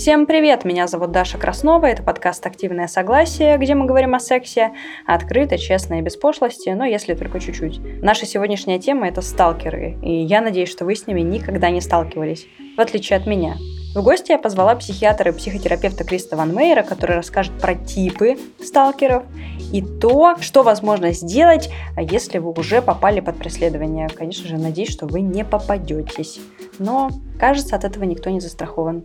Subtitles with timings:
[0.00, 4.72] Всем привет, меня зовут Даша Краснова, это подкаст «Активное согласие», где мы говорим о сексе
[5.06, 7.80] открыто, честно и без пошлости, но если только чуть-чуть.
[8.00, 12.46] Наша сегодняшняя тема– это сталкеры, и я надеюсь, что вы с ними никогда не сталкивались,
[12.78, 13.58] в отличие от меня.
[13.94, 19.24] В гости я позвала психиатра и психотерапевта Криста Ван Мейера, который расскажет про типы сталкеров
[19.70, 24.08] и то, что возможно сделать, если вы уже попали под преследование.
[24.08, 26.40] Конечно же, надеюсь, что вы не попадетесь.
[26.78, 29.04] Но, кажется, от этого никто не застрахован.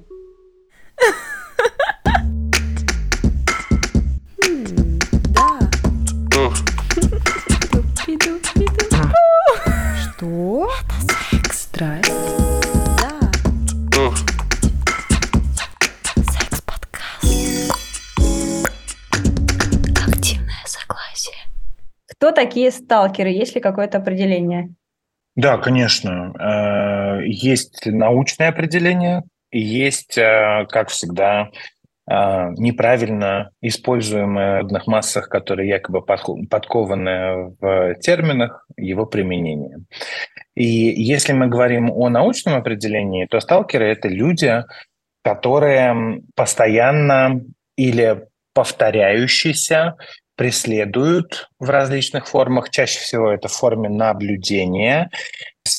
[10.16, 10.70] Что?
[11.52, 12.12] Страсть?
[13.02, 14.12] Да.
[16.32, 17.72] Секс-подкаст.
[20.08, 21.36] Активное согласие.
[22.08, 23.30] Кто такие сталкеры?
[23.30, 24.74] Есть ли какое-то определение?
[25.36, 26.32] Да, конечно.
[26.40, 29.24] Э, есть научное определение,
[29.60, 31.50] есть, э, как всегда,
[32.10, 32.14] э,
[32.58, 39.80] неправильно используемые в одних массах, которые якобы подкованы в терминах его применения.
[40.56, 44.64] И если мы говорим о научном определении, то сталкеры– это люди,
[45.24, 47.42] которые постоянно
[47.76, 49.96] или повторяющиеся
[50.36, 52.70] преследуют в различных формах.
[52.70, 55.10] Чаще всего это в форме наблюдения,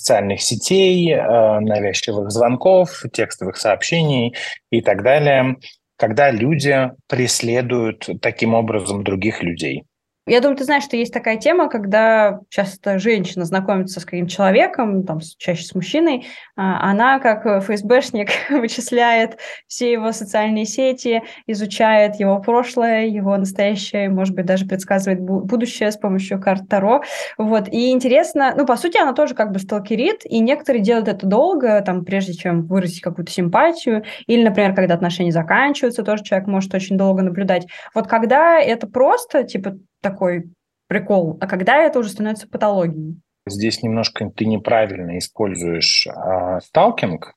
[0.07, 4.37] социальных сетей, э, навязчивых звонков, текстовых сообщений
[4.71, 5.57] и так далее,
[5.97, 9.83] когда люди преследуют таким образом других людей.
[10.29, 15.05] Я думаю, ты знаешь, что есть такая тема, когда часто женщина знакомится с каким-то человеком,
[15.05, 19.39] там, чаще с мужчиной, а, она, как ФСБшник, вычисляет
[19.69, 25.97] все его социальные сети, изучает его прошлое, его настоящее, может быть, даже предсказывает будущее с
[25.97, 27.03] помощью карт Таро.
[27.39, 27.69] Вот.
[27.69, 31.81] И интересно, ну, по сути, она тоже как бы сталкерит, и некоторые делают это долго,
[31.83, 36.99] там, прежде чем выразить какую-то симпатию, или, например, когда отношения заканчиваются, тоже человек может очень
[36.99, 37.69] долго наблюдать.
[37.95, 39.77] Вот когда это просто, типа,
[40.11, 40.53] такой
[40.89, 43.21] прикол, а когда это уже становится патологией?
[43.49, 47.33] Здесь немножко ты неправильно используешь э, сталкинг,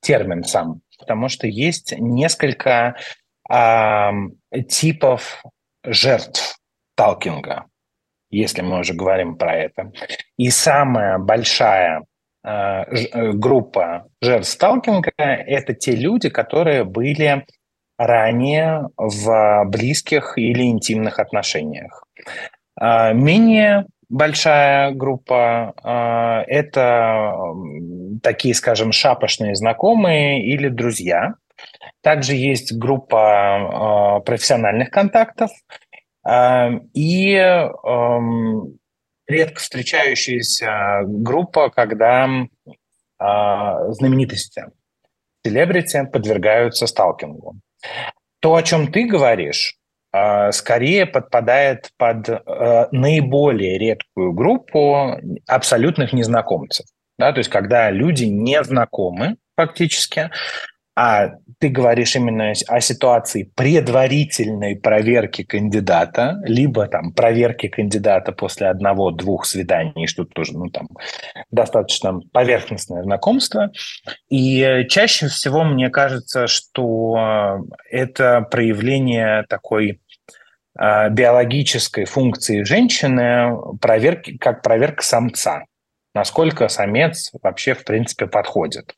[0.00, 2.96] термин сам, потому что есть несколько
[3.50, 4.10] э,
[4.68, 5.42] типов
[5.84, 6.58] жертв
[6.94, 7.66] сталкинга,
[8.30, 9.92] если мы уже говорим про это.
[10.36, 12.04] И самая большая
[12.44, 17.46] э, группа жертв сталкинга– это те люди, которые были
[17.98, 22.04] ранее в близких или интимных отношениях.
[22.80, 27.34] А, менее большая группа а,– это
[28.22, 31.34] такие, скажем, шапошные знакомые или друзья.
[32.00, 35.50] Также есть группа а, профессиональных контактов
[36.94, 37.32] и
[39.28, 42.28] редко встречающаяся группа, когда
[43.18, 44.64] знаменитости,
[45.42, 47.56] селебрити подвергаются сталкингу.
[48.40, 49.78] То, о чем ты говоришь,
[50.10, 55.16] а, скорее подпадает под э, наиболее редкую группу
[55.46, 56.86] абсолютных незнакомцев.
[57.18, 60.30] Да, то есть когда люди не знакомы фактически,
[61.00, 69.46] а ты говоришь именно о ситуации предварительной проверки кандидата, либо там проверки кандидата после одного-двух
[69.46, 70.88] свиданий, что тоже ну, там,
[71.52, 73.70] достаточно поверхностное знакомство.
[74.28, 80.00] И чаще всего мне кажется, что это проявление такой
[80.76, 85.62] а, биологической функции женщины, проверки, как проверка самца
[86.14, 88.96] насколько самец вообще, в принципе, подходит.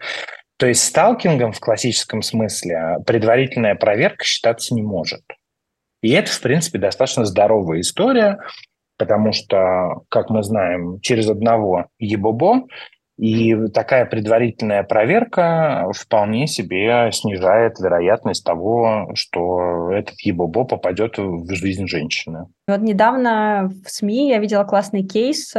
[0.61, 5.23] То есть сталкингом в классическом смысле предварительная проверка считаться не может.
[6.03, 8.39] И это, в принципе, достаточно здоровая история,
[8.99, 12.67] потому что, как мы знаем, через одного ебобо
[13.17, 21.87] и такая предварительная проверка вполне себе снижает вероятность того, что этот ебобо попадет в жизнь
[21.87, 22.49] женщины.
[22.71, 25.55] Вот недавно в СМИ я видела классный кейс.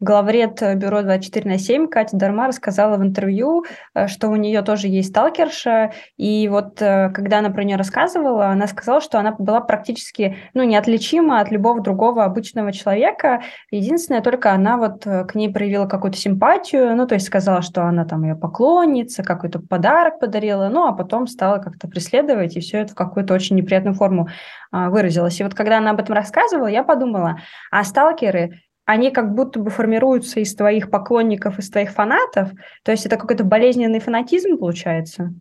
[0.00, 4.88] Главред бюро 24 на 7 Катя Дарма рассказала в интервью, э, что у нее тоже
[4.88, 5.92] есть сталкерша.
[6.16, 10.64] И вот э, когда она про нее рассказывала, она сказала, что она была практически ну,
[10.64, 13.42] неотличима от любого другого обычного человека.
[13.70, 17.84] Единственное, только она вот э, к ней проявила какую-то симпатию, ну, то есть сказала, что
[17.84, 22.78] она там ее поклонница, какой-то подарок подарила, ну, а потом стала как-то преследовать, и все
[22.78, 24.28] это в какую-то очень неприятную форму
[24.72, 25.40] а, выразилось.
[25.40, 29.70] И вот когда она об этом рассказывала, я подумала, а сталкеры, они как будто бы
[29.70, 32.50] формируются из твоих поклонников, из твоих фанатов,
[32.84, 35.34] то есть это какой-то болезненный фанатизм получается?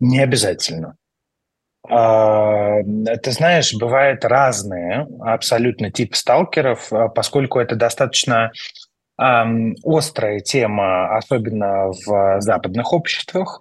[0.00, 0.96] Не обязательно.
[1.88, 2.82] А,
[3.22, 8.52] ты знаешь, бывают разные абсолютно типы сталкеров, а, поскольку это достаточно
[9.18, 13.60] острая тема, особенно в западных обществах.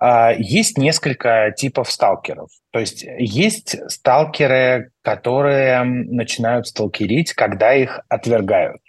[0.00, 2.50] а, есть несколько типов сталкеров.
[2.78, 8.80] То есть есть сталкеры, которые начинают сталкерить, когда их отвергают.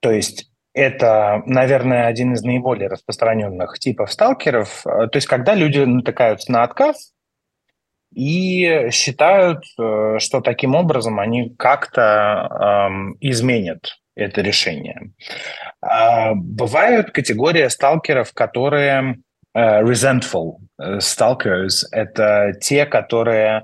[0.00, 4.82] То есть это, наверное, один из наиболее распространенных типов сталкеров.
[4.82, 7.14] То есть когда люди натыкаются на отказ
[8.12, 15.12] и считают, э, что таким образом они как-то эм, изменят это решение.
[15.80, 19.16] А бывают категории сталкеров, которые
[19.56, 23.62] resentful uh, stalkers– это те, которые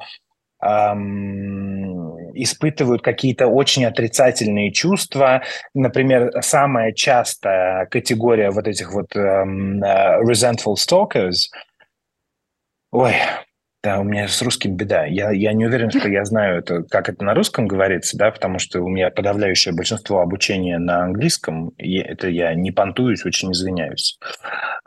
[0.62, 5.43] um, испытывают какие-то очень отрицательные чувства.
[5.75, 11.50] Например, самая частая категория вот этих вот um, uh, resentful stalkers–
[12.93, 13.15] Ой,
[13.82, 15.06] да, у меня с русским беда.
[15.06, 18.61] Я, я не уверен, что я знаю, это, как это на русском говорится, да, потому
[18.61, 24.19] что у меня подавляющее большинство обучения на английском, и это я не понтуюсь, очень извиняюсь.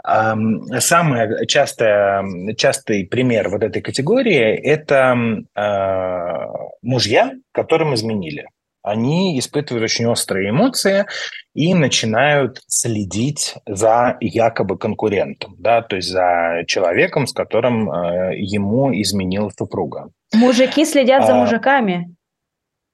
[0.01, 5.17] Самый частый, частый пример вот этой категории– это
[5.55, 6.47] а,
[6.81, 8.45] мужья, которым изменили
[8.85, 11.05] они испытывают очень острые эмоции
[11.53, 18.93] и начинают следить за якобы конкурентом, да, то есть за человеком, с которым э, ему
[18.93, 20.09] изменила супруга.
[20.33, 22.15] Мужики следят а, за мужиками?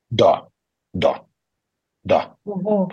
[0.10, 0.48] Да,
[0.94, 1.22] да,
[2.04, 2.36] да.
[2.46, 2.90] Ого.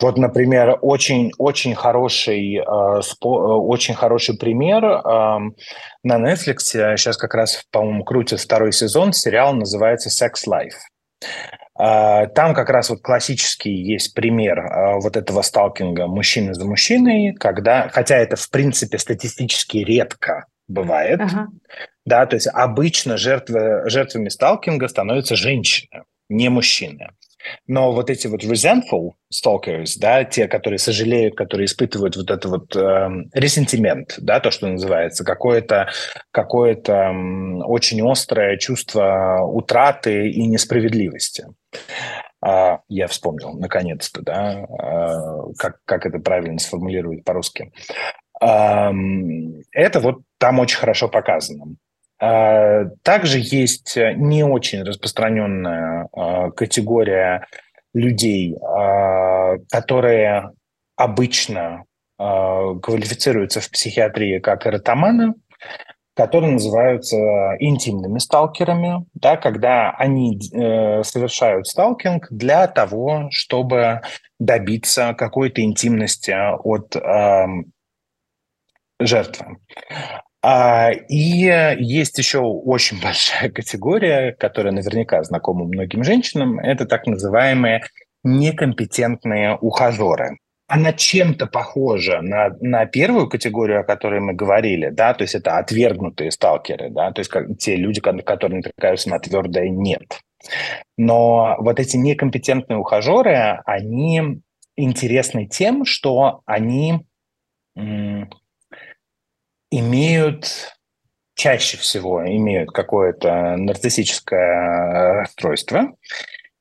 [0.00, 5.00] Вот, например, очень очень хороший э, спо, э, очень хороший пример э,
[6.02, 9.12] на Netflix сейчас как раз, по-моему, крутится второй сезон.
[9.12, 10.76] Сериал называется "Sex Life".
[11.76, 17.34] А, там как раз вот классический есть пример а, вот этого сталкинга мужчины за мужчиной,
[17.34, 21.48] когда, хотя это в принципе статистически редко бывает, ага.
[22.06, 27.10] да, то есть обычно жертвы, жертвами сталкинга становятся женщины, не мужчины.
[27.66, 32.76] Но вот эти вот resentful stalkers, да, те, которые сожалеют, которые испытывают вот это вот
[32.76, 35.88] э, ресентимент, да, то, что называется, какое-то
[36.30, 37.12] какое э,
[37.64, 41.46] очень острое чувство утраты и несправедливости.
[42.44, 47.72] Uh, я вспомнил, наконец-то, да, uh, как, как это правильно сформулировать по-русски.
[48.42, 51.76] Uh, это вот там очень хорошо показано.
[52.24, 57.46] А, также есть э, не очень распространенная а, категория
[57.92, 60.50] людей, а, которые
[60.96, 61.84] обычно
[62.16, 65.34] квалифицируются в психиатрии как эротоманы,
[66.14, 67.16] которые называются
[67.58, 74.00] интимными сталкерами, да, когда они э, совершают сталкинг для того, чтобы
[74.38, 77.46] добиться какой-то интимности от э,
[79.00, 79.58] жертвы.
[80.46, 81.16] А, и
[81.78, 86.58] есть еще очень большая категория, которая наверняка знакома многим женщинам.
[86.58, 87.82] Это так называемые
[88.24, 90.36] некомпетентные ухажеры.
[90.66, 95.58] Она чем-то похожа на, на первую категорию, о которой мы говорили, да, то есть это
[95.58, 100.20] отвергнутые сталкеры, да, то есть как, те люди, которые натыкаются на твердое «нет».
[100.96, 104.40] Но вот эти некомпетентные ухажеры, они
[104.76, 107.00] интересны тем, что они
[109.78, 110.74] имеют
[111.34, 115.96] чаще всего имеют какое-то нарциссическое расстройство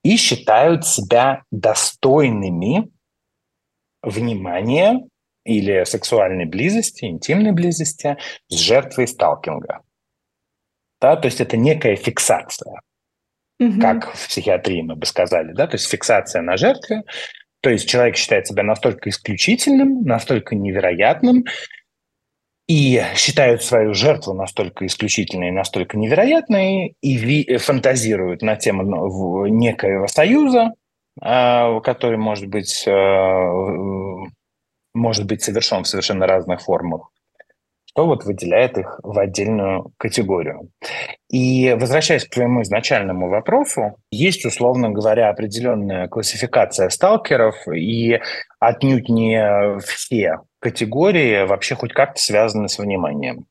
[0.03, 2.89] и считают себя достойными
[4.01, 4.99] внимания
[5.45, 8.17] или сексуальной близости, интимной близости
[8.49, 9.81] с жертвой сталкинга.
[10.99, 12.81] Да, то есть это некая фиксация,
[13.59, 13.79] угу.
[13.79, 17.03] как в психиатрии мы бы сказали, да, то есть фиксация на жертве,
[17.61, 21.45] то есть человек считает себя настолько исключительным, настолько невероятным,
[22.67, 30.07] и считают свою жертву настолько исключительной, настолько невероятной, и ви- фантазируют на тему ну, некоего
[30.07, 30.73] союза,
[31.21, 33.51] а, который может быть, э,
[34.93, 37.09] может быть совершен в совершенно разных формах,
[37.85, 40.69] что вот выделяет их в отдельную категорию.
[41.29, 48.19] И возвращаясь к твоему изначальному вопросу, есть, условно говоря, определенная классификация сталкеров, и
[48.59, 53.45] отнюдь не все категории вообще хоть как-то связаны с вниманием.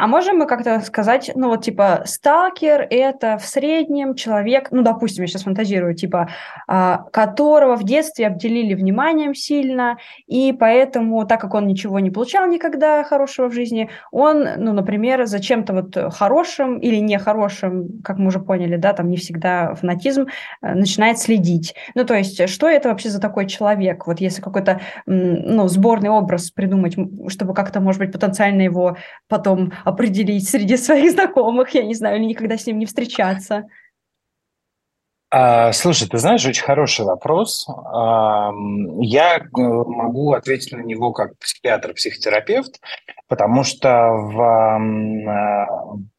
[0.00, 5.24] А можем мы как-то сказать, ну вот типа сталкер это в среднем человек, ну допустим,
[5.24, 6.30] я сейчас фантазирую, типа
[6.66, 12.46] а, которого в детстве обделили вниманием сильно, и поэтому, так как он ничего не получал
[12.46, 18.40] никогда хорошего в жизни, он, ну, например, зачем-то вот хорошим или нехорошим, как мы уже
[18.40, 20.28] поняли, да, там не всегда фанатизм,
[20.62, 21.74] э, начинает следить.
[21.94, 24.06] Ну то есть, что это вообще за такой человек?
[24.06, 26.96] Вот если какой-то, ну, сборный образ придумать,
[27.28, 28.96] чтобы как-то, может быть, потенциально его
[29.28, 33.66] потом определить среди своих знакомых, я не знаю, или никогда с ним не встречаться.
[35.32, 37.68] А, слушай, ты знаешь, очень хороший вопрос.
[37.68, 38.50] А,
[39.00, 42.80] я э, могу ответить на него как психиатр-психотерапевт,
[43.28, 44.78] потому что а,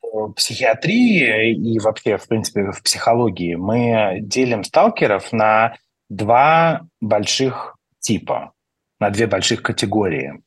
[0.01, 5.75] в психиатрии и вообще, в принципе, в психологии мы делим сталкеров на
[6.09, 8.51] два больших типа,
[8.99, 10.41] на две больших категории.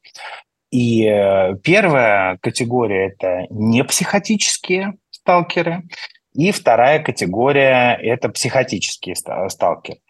[0.74, 5.82] И э, первая категория– это непсихотические сталкеры–
[6.34, 10.00] и вторая категория– это психотические сталкеры.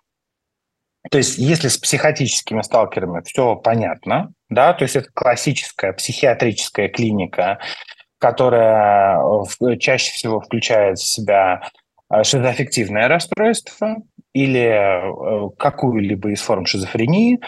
[1.11, 7.59] То есть, если с психотическими сталкерами все понятно, да, то есть это классическая психиатрическая клиника,
[8.19, 9.21] которая
[9.79, 11.69] чаще всего включает в себя
[12.11, 13.97] э, шизоаффективное расстройство
[14.33, 17.39] или э, какую-либо из форм шизофрении,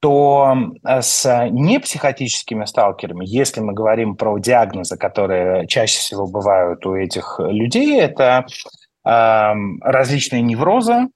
[0.00, 6.96] то э, с непсихотическими сталкерами, если мы говорим про диагнозы, которые чаще всего бывают у
[6.96, 8.46] этих людей, это
[9.06, 9.52] э,
[9.82, 11.08] различные неврозы,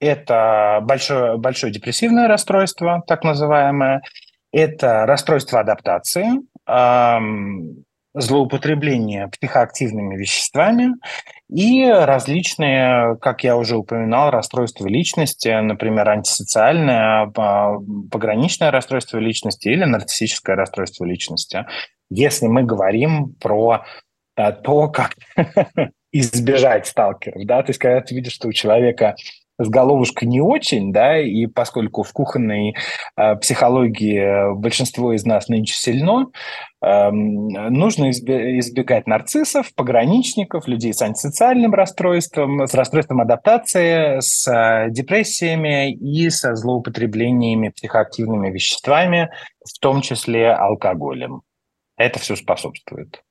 [0.00, 4.02] это большое, большое депрессивное расстройство, так называемое,
[4.52, 7.18] это расстройство адаптации, э,
[8.20, 10.94] злоупотребление психоактивными веществами
[11.48, 17.76] и различные, как я уже упоминал, расстройства личности, например, антисоциальное, а,
[18.10, 21.66] пограничное расстройство личности или нарциссическое расстройство личности.
[22.10, 23.84] Если мы говорим про
[24.36, 25.14] а, то, как
[26.12, 29.14] избежать сталкеров, да, то есть когда ты видишь, что у человека
[29.58, 32.76] с головушкой не очень, да, и поскольку в кухонной
[33.16, 36.26] э, психологии большинство из нас нынче сильно,
[36.80, 45.92] э, нужно избегать нарциссов, пограничников, людей с антисоциальным расстройством, с расстройством адаптации, с э, депрессиями
[45.92, 49.30] и со злоупотреблениями психоактивными веществами,
[49.64, 51.42] в том числе алкоголем.
[51.96, 53.22] Это все способствует.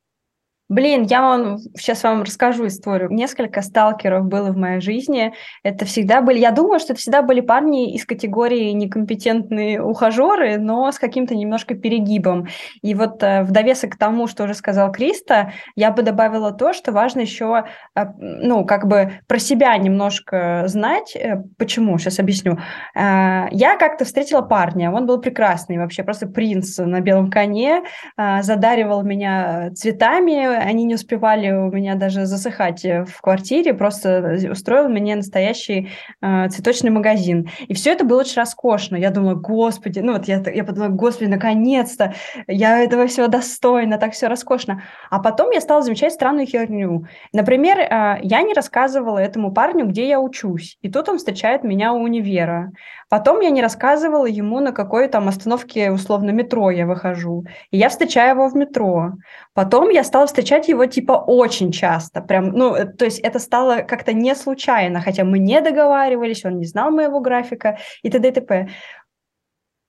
[0.70, 3.10] Блин, я вам сейчас вам расскажу историю.
[3.10, 5.34] Несколько сталкеров было в моей жизни.
[5.64, 10.92] Это всегда были, я думаю, что это всегда были парни из категории некомпетентные ухажеры, но
[10.92, 12.48] с каким-то немножко перегибом.
[12.82, 16.74] И вот э, в довесок к тому, что уже сказал Криста, я бы добавила то,
[16.74, 17.64] что важно еще,
[17.96, 21.16] э, ну, как бы про себя немножко знать.
[21.16, 21.98] Э, почему?
[21.98, 22.58] Сейчас объясню.
[22.94, 27.84] Я как-то встретила парня, он был прекрасный, вообще просто принц на белом коне,
[28.18, 34.90] задаривал меня цветами, они не успевали у меня даже засыхать э, в квартире, просто устроил
[34.90, 35.90] мне настоящий
[36.22, 37.50] э, цветочный магазин.
[37.68, 38.96] И все это было очень роскошно.
[38.96, 42.14] Я думала, господи, ну вот я, я подумала, господи, наконец-то,
[42.48, 44.84] я этого всего достойна, так все роскошно.
[45.10, 47.08] А потом я стала замечать странную херню.
[47.34, 50.78] Например, э, я не рассказывала этому парню, где я учусь.
[50.82, 52.72] И тут он встречает меня у универа.
[53.10, 57.46] Потом я не рассказывала ему, на какой там остановке, условно, метро я выхожу.
[57.72, 59.14] И я встречаю его в метро.
[59.54, 62.22] Потом я стала встречать его типа очень часто.
[62.22, 66.60] Прям, ну, э, то есть это стало как-то не случайно, хотя мы не договаривались, он
[66.60, 68.28] не знал моего графика и т.д.
[68.28, 68.68] и т.п.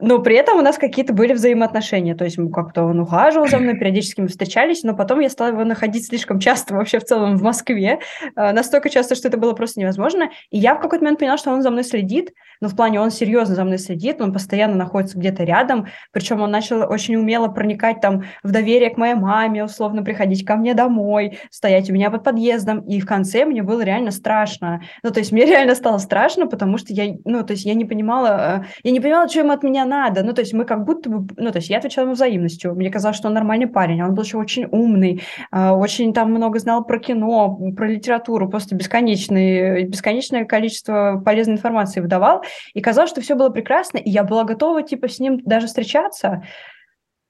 [0.01, 2.15] Но при этом у нас какие-то были взаимоотношения.
[2.15, 5.65] То есть как-то он ухаживал за мной, периодически мы встречались, но потом я стала его
[5.65, 7.99] находить слишком часто вообще в целом в Москве.
[8.37, 10.31] Э, настолько часто, что это было просто невозможно.
[10.51, 12.33] И я в какой-то момент поняла, что он за мной следит.
[12.61, 15.87] Но в плане он серьезно за мной следит, он постоянно находится где-то рядом.
[16.13, 20.57] Причем он начал очень умело проникать там в доверие к моей маме, условно приходить ко
[20.57, 22.81] мне домой, стоять у меня под подъездом.
[22.81, 24.83] И в конце мне было реально страшно.
[25.03, 27.85] Ну, то есть мне реально стало страшно, потому что я, ну, то есть я не
[27.85, 30.23] понимала, э, я не понимала, что ему от меня надо.
[30.23, 31.35] Ну, то есть мы как будто бы...
[31.37, 32.75] Ну, то есть я отвечала ему взаимностью.
[32.75, 34.03] Мне казалось, что он нормальный парень.
[34.03, 38.49] Он был еще очень умный, а, очень там много знал про кино, про литературу.
[38.49, 42.45] Просто бесконечное, бесконечное количество полезной информации выдавал.
[42.75, 46.43] И казалось, что все было прекрасно, и я была готова, типа, с ним даже встречаться.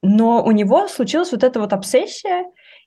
[0.01, 2.45] Но у него случилась вот эта вот обсессия,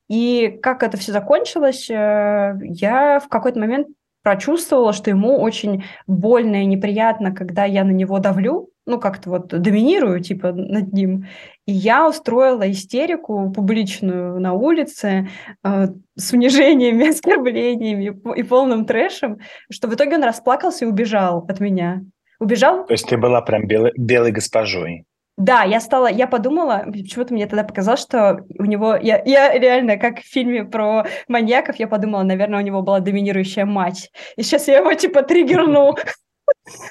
[0.08, 3.88] и как это все закончилось, э, я в какой-то момент
[4.22, 9.48] прочувствовала, что ему очень больно и неприятно, когда я на него давлю, ну, как-то вот
[9.48, 11.26] доминирую, типа, над ним.
[11.66, 15.28] И я устроила истерику публичную на улице
[15.64, 15.86] э,
[16.16, 19.38] с унижениями, оскорблениями и полным трэшем,
[19.70, 22.02] что в итоге он расплакался и убежал от меня.
[22.40, 22.86] Убежал.
[22.86, 25.04] То есть ты была прям белой, белой госпожой.
[25.38, 29.96] Да, я стала, я подумала, почему-то мне тогда показалось, что у него, я, я реально,
[29.96, 34.10] как в фильме про маньяков, я подумала, наверное, у него была доминирующая мать.
[34.36, 35.96] И сейчас я его типа триггерну.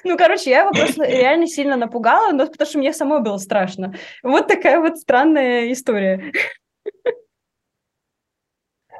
[0.04, 3.94] Ну, короче, я его просто реально сильно напугала, но потому что мне самой было страшно.
[4.24, 6.32] Вот такая вот странная история.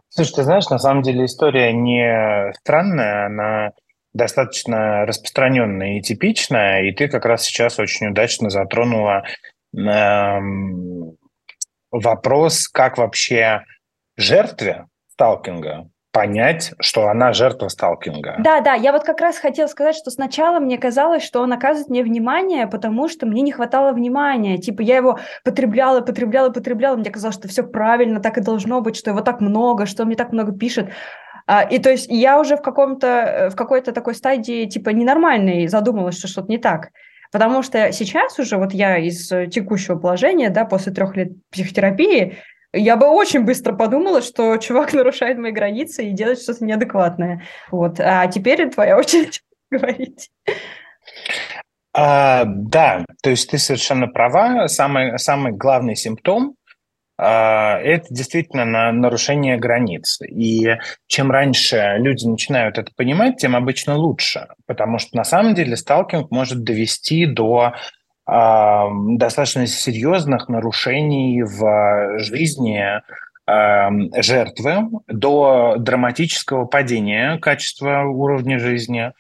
[0.10, 3.72] Слушай, ты знаешь, на самом деле история не странная, она
[4.14, 9.24] достаточно распространенная и типичная, и ты как раз сейчас очень удачно затронула
[9.74, 10.40] э,
[11.92, 13.64] вопрос, как вообще
[14.18, 18.36] жертве сталкинга понять, что она жертва сталкинга.
[18.40, 21.90] Да, да, я вот как раз хотела сказать, что сначала мне казалось, что он оказывает
[21.90, 24.58] мне внимание, потому что мне не хватало внимания.
[24.58, 28.98] Типа я его потребляла, потребляла, потребляла, мне казалось, что все правильно, так и должно быть,
[28.98, 30.90] что его так много, что он мне так много пишет.
[31.48, 36.18] А, и то есть я уже в, каком-то, в какой-то такой стадии типа ненормальной задумалась,
[36.18, 36.90] что что-то не так.
[37.32, 42.38] Потому что сейчас уже вот я из текущего положения, да, после трех лет психотерапии,
[42.74, 47.44] я бы очень быстро подумала, что чувак нарушает мои границы и делает что-то неадекватное.
[47.70, 48.00] Вот.
[48.00, 50.30] А теперь твоя очередь говорить.
[51.94, 54.68] А, да, то есть ты совершенно права.
[54.68, 56.56] Самый, самый главный симптом
[57.18, 60.20] а, это действительно на нарушение границ.
[60.22, 60.76] И
[61.08, 64.48] чем раньше люди начинают это понимать, тем обычно лучше.
[64.66, 67.74] Потому что на самом деле сталкинг может довести до
[68.32, 73.02] достаточно серьезных нарушений в жизни
[73.46, 79.12] жертвы до драматического падения качества уровня жизни.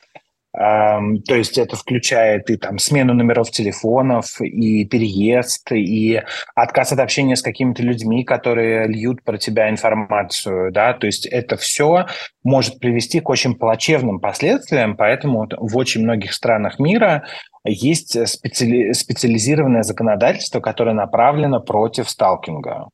[0.53, 6.21] То есть это включает и там смену номеров телефонов, и переезд, и
[6.55, 11.55] отказ от общения с какими-то людьми, которые льют про тебя информацию, да, то есть это
[11.55, 12.05] все
[12.43, 17.23] может привести к очень плачевным последствиям, поэтому в очень многих странах мира
[17.65, 22.89] есть специали- специализированное законодательство, которое направлено против сталкинга.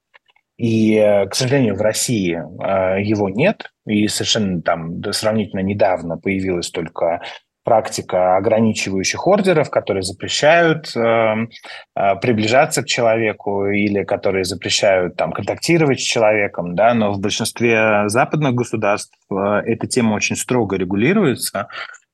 [0.57, 7.21] И, к сожалению, в России э, его нет, и совершенно там сравнительно недавно появилась только
[7.67, 15.99] практика ограничивающих ордеров, которые запрещают э, э, приближаться к человеку или которые запрещают там контактировать
[15.99, 21.67] с человеком, да, но в большинстве западных государств э, эта тема очень строго регулируется.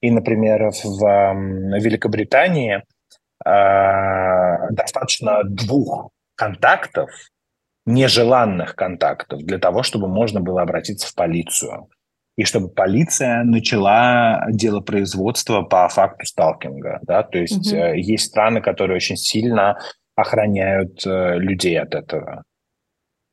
[0.04, 2.84] И, например, в Великобритании
[3.46, 7.10] э, достаточно двух контактов,
[7.86, 11.88] нежеланных контактов, для того, чтобы можно было обратиться в полицию
[12.36, 17.00] и чтобы полиция начала дело производства по факту сталкинга.
[17.04, 17.24] Да?
[17.24, 17.82] То есть угу.
[17.82, 19.80] э, есть страны, которые очень сильно
[20.18, 22.44] охраняют э, людей от этого.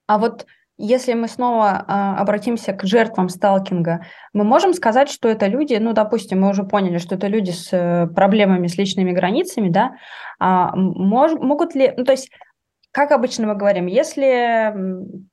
[0.06, 0.46] А вот
[0.80, 5.92] если мы снова э, обратимся к жертвам сталкинга, мы можем сказать, что это люди, ну,
[5.92, 9.92] допустим, мы уже поняли, что это люди с э, проблемами с личными границами, да,
[10.38, 12.30] а мож, могут ли, ну, то есть
[12.92, 14.74] как обычно мы говорим, если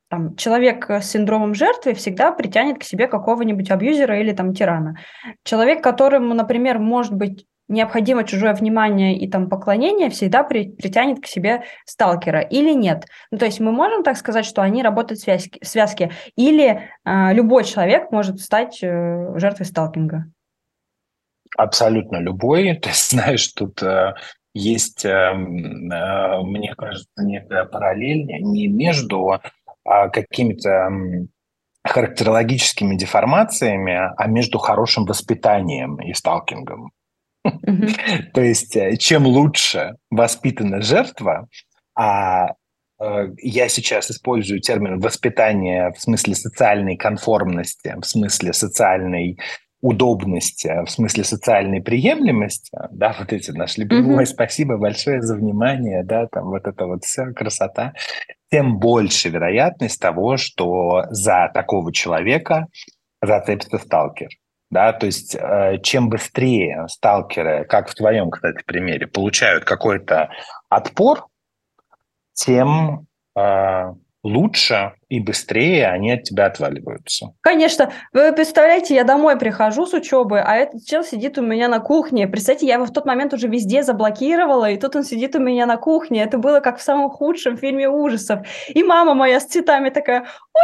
[0.10, 4.98] там, человек с синдромом жертвы всегда притянет к себе какого-нибудь абьюзера или там тирана.
[5.44, 11.28] Человек, которому, например, может быть необходимо чужое внимание и там поклонение, всегда при, притянет к
[11.28, 13.06] себе сталкера или нет.
[13.32, 16.90] Ну, то есть мы можем так сказать, что они работают в связке, в связке или
[17.06, 20.26] э, любой человек может стать э, жертвой сталкинга?
[21.58, 22.74] Абсолютно любой.
[22.82, 24.14] Ты знаешь, тут э,
[24.54, 29.40] есть, эм, э, мне кажется, некая параллель не между
[29.88, 30.90] а, какими-то
[31.84, 36.92] характерологическими деформациями, а между хорошим воспитанием и сталкингом.
[38.34, 41.48] То есть э, чем лучше воспитана жертва,
[41.96, 42.50] а
[43.00, 49.38] э, я сейчас использую термин воспитание в смысле социальной конформности, в смысле социальной
[49.82, 54.26] удобности, в смысле социальной приемлемости, да, вот эти наши любимые, mm-hmm.
[54.26, 57.94] спасибо большое за внимание, да, там вот это вот все, красота,
[58.52, 62.68] тем больше вероятность того, что за такого человека
[63.22, 64.30] зацепится сталкер.
[64.70, 70.30] Да, то есть э, чем быстрее сталкеры, как в твоем, кстати, примере, получают какой-то
[70.68, 71.28] отпор,
[72.34, 73.94] тем э,
[74.28, 77.34] лучше и быстрее они от тебя отваливаются.
[77.42, 77.94] Конечно.
[78.12, 82.28] Вы представляете, я домой прихожу с учебы, а этот чел сидит у меня на кухне.
[82.28, 85.66] Представьте, я его в тот момент уже везде заблокировала, и тут он сидит у меня
[85.66, 86.24] на кухне.
[86.24, 88.46] Это было как в самом худшем фильме ужасов.
[88.68, 90.22] И мама моя с цветами такая,
[90.54, 90.64] ой,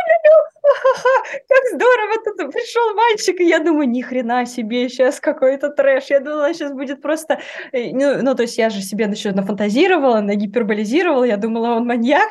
[1.48, 6.06] как здорово, тут пришел мальчик, и я думаю, ни хрена себе, сейчас какой-то трэш.
[6.10, 7.40] Я думала, сейчас будет просто...
[7.72, 12.30] Э, ну, ну, то есть я же себе еще нафантазировала, нагиперболизировала, я думала, он маньяк.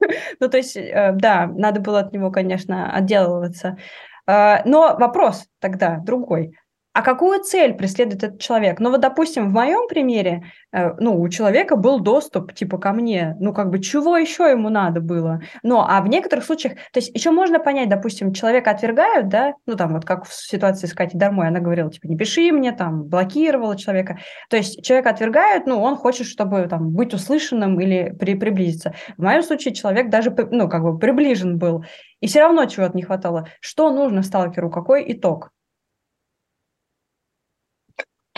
[0.40, 3.78] Ну, то есть, э, да, надо было от него, конечно, отделываться.
[4.26, 6.56] Э, но вопрос тогда другой.
[6.98, 8.80] А какую цель преследует этот человек?
[8.80, 13.36] Ну вот, допустим, в моем примере, э, ну, у человека был доступ, типа, ко мне.
[13.38, 15.40] Ну, как бы, чего еще ему надо было?
[15.62, 19.76] Ну, а в некоторых случаях, то есть еще можно понять, допустим, человека отвергают, да, ну,
[19.76, 23.04] там, вот как в ситуации с Катей Дармой, она говорила, типа, не пиши мне, там,
[23.04, 24.18] блокировала человека.
[24.50, 28.92] То есть человека отвергают, ну, он хочет, чтобы, там, быть услышанным или при, приблизиться.
[29.16, 31.84] В моем случае человек даже, ну, как бы, приближен был.
[32.18, 33.46] И все равно чего-то не хватало.
[33.60, 34.68] Что нужно сталкеру?
[34.68, 35.52] Какой итог?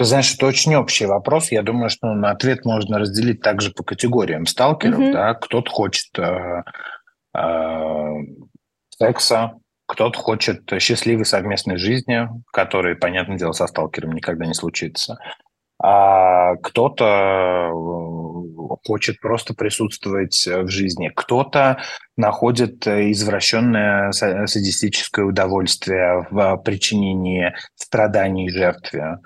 [0.01, 1.53] Ты знаешь, это очень общий вопрос.
[1.53, 4.99] Я думаю, что на ответ можно разделить также по категориям сталкеров.
[4.99, 5.13] Mm-hmm.
[5.13, 5.35] Да?
[5.35, 6.63] Кто-то хочет э,
[7.37, 8.15] э,
[8.97, 9.53] секса,
[9.87, 15.19] Кто-то хочет счастливой совместной жизни, которой, понятное дело, со сталкером никогда не случится.
[15.79, 21.13] А кто-то э, хочет просто присутствовать в жизни.
[21.15, 21.83] Кто-то
[22.17, 29.19] находит извращенное садистическое удовольствие в причинении страданий жертве.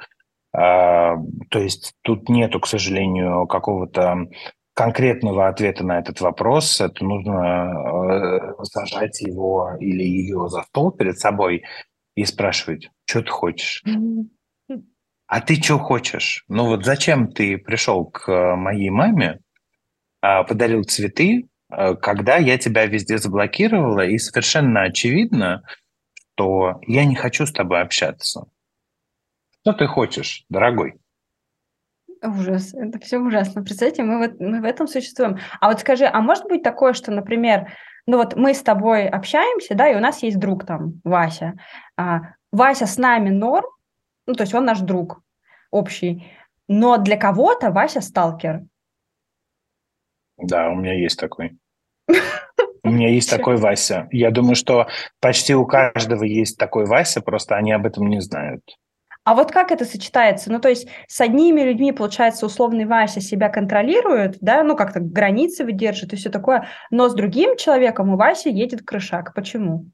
[0.57, 1.17] А,
[1.51, 4.29] то есть тут нету, к сожалению, какого-то
[4.73, 6.81] конкретного ответа на этот вопрос.
[6.81, 11.65] Это нужно э, сажать его или ее за стол перед собой
[12.15, 13.83] и спрашивать, что ты хочешь?
[15.27, 16.45] А ты что хочешь?
[16.49, 19.41] Ну вот зачем ты пришел к моей маме,
[20.21, 25.65] а, подарил цветы, э, когда я тебя везде заблокировала, и совершенно очевидно,
[26.35, 28.45] что я не хочу с тобой общаться.
[29.65, 31.01] Что ты хочешь, дорогой?
[32.23, 33.63] Ужас, это все ужасно.
[33.63, 35.39] Представьте, мы, вот, мы в этом существуем.
[35.59, 37.73] А вот скажи, а может быть такое, что, например,
[38.07, 41.55] ну вот мы с тобой общаемся, да, и у нас есть друг там, Вася.
[41.97, 43.65] А, Вася с нами норм,
[44.27, 45.23] ну то есть он наш друг
[45.71, 46.31] общий,
[46.69, 48.65] но для кого-то Вася сталкер.
[50.37, 51.57] Да, у меня есть такой.
[52.83, 54.09] У меня есть такой Вася.
[54.13, 54.89] Я думаю, что
[55.21, 58.63] почти у каждого есть такой Вася, просто они об этом не знают.
[59.25, 60.53] А вот как это сочетается?
[60.53, 65.65] Ну, то есть с одними людьми, получается, условный Вася себя контролирует, да, ну, как-то границы
[65.65, 69.35] выдержит и все такое, но с другим человеком у Васи едет крышак.
[69.35, 69.87] Почему?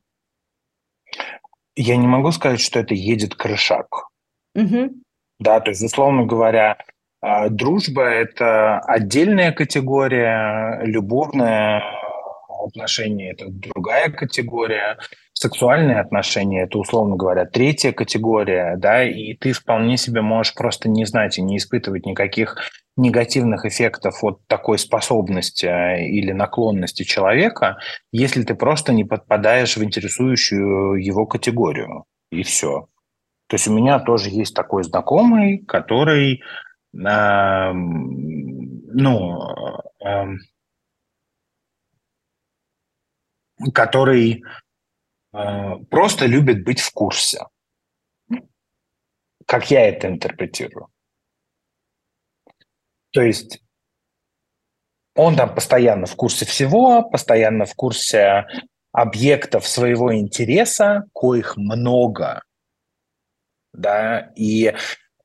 [1.77, 4.09] Я не могу сказать, что это едет крышак.
[4.57, 4.91] Угу.
[5.39, 6.77] Да, то есть, условно говоря,
[7.23, 11.83] а, дружба– это отдельная категория, любовная
[12.67, 14.99] отношения– это другая категория,
[15.41, 21.07] сексуальные отношения– это, условно говоря, третья категория, да, и ты вполне себе можешь просто не
[21.07, 22.59] знать и не испытывать никаких
[22.99, 27.79] негативных эффектов от такой способности э, или наклонности человека,
[28.13, 32.05] если ты просто не подпадаешь в интересующую его категорию.
[32.31, 32.89] И все.
[33.49, 36.43] То есть у меня тоже есть такой знакомый, который,
[36.93, 39.39] э, ну,
[40.05, 40.27] э,
[43.73, 44.43] который
[45.33, 47.45] просто любит быть в курсе.
[49.47, 50.89] Как я это интерпретирую.
[53.13, 53.61] То есть
[55.15, 58.47] он там постоянно в курсе всего, постоянно в курсе
[58.93, 62.43] объектов своего интереса, коих много,
[63.73, 64.75] да, и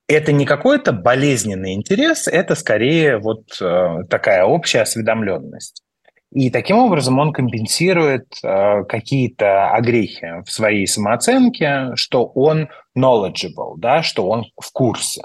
[0.08, 5.85] это не какой-то болезненный интерес, это скорее вот э, такая общая осведомленность.
[6.32, 14.04] И таким образом он компенсирует э, какие-то огрехи в своей самооценке, что он knowledgeable, да,
[14.04, 15.24] что он в курсе.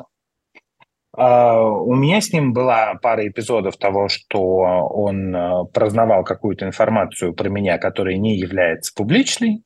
[1.16, 7.34] Uh, у меня с ним была пара эпизодов того, что он uh, прознавал какую-то информацию
[7.34, 9.64] про меня, которая не является публичной,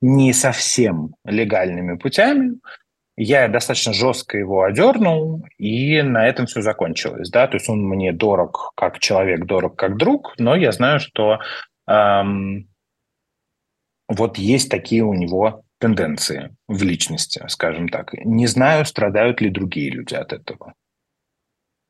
[0.00, 2.54] не совсем легальными путями.
[3.16, 7.30] Я достаточно жестко его одернул, и на этом все закончилось.
[7.30, 7.46] Да?
[7.46, 11.38] То есть он мне дорог как человек, дорог как друг, но я знаю, что
[11.86, 12.68] эм,
[14.08, 18.12] вот есть такие у него тенденции в личности, скажем так.
[18.24, 20.74] Не знаю, страдают ли другие люди от этого.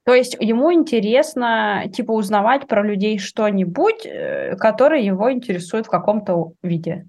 [0.04, 6.52] То есть ему интересно, типа, узнавать про людей что-нибудь, э, которое его интересует в каком-то
[6.62, 7.06] виде.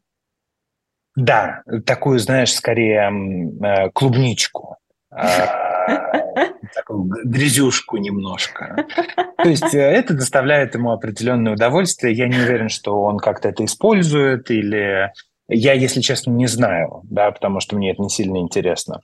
[1.21, 4.77] Да, такую, знаешь, скорее э, клубничку.
[5.11, 5.87] А,
[6.73, 8.87] такую грязюшку немножко.
[9.37, 12.13] То есть э, это доставляет ему определенное удовольствие.
[12.15, 15.11] Я не уверен, что он как-то это использует или
[15.53, 19.01] я, если честно, не знаю, да, потому что мне это не сильно интересно.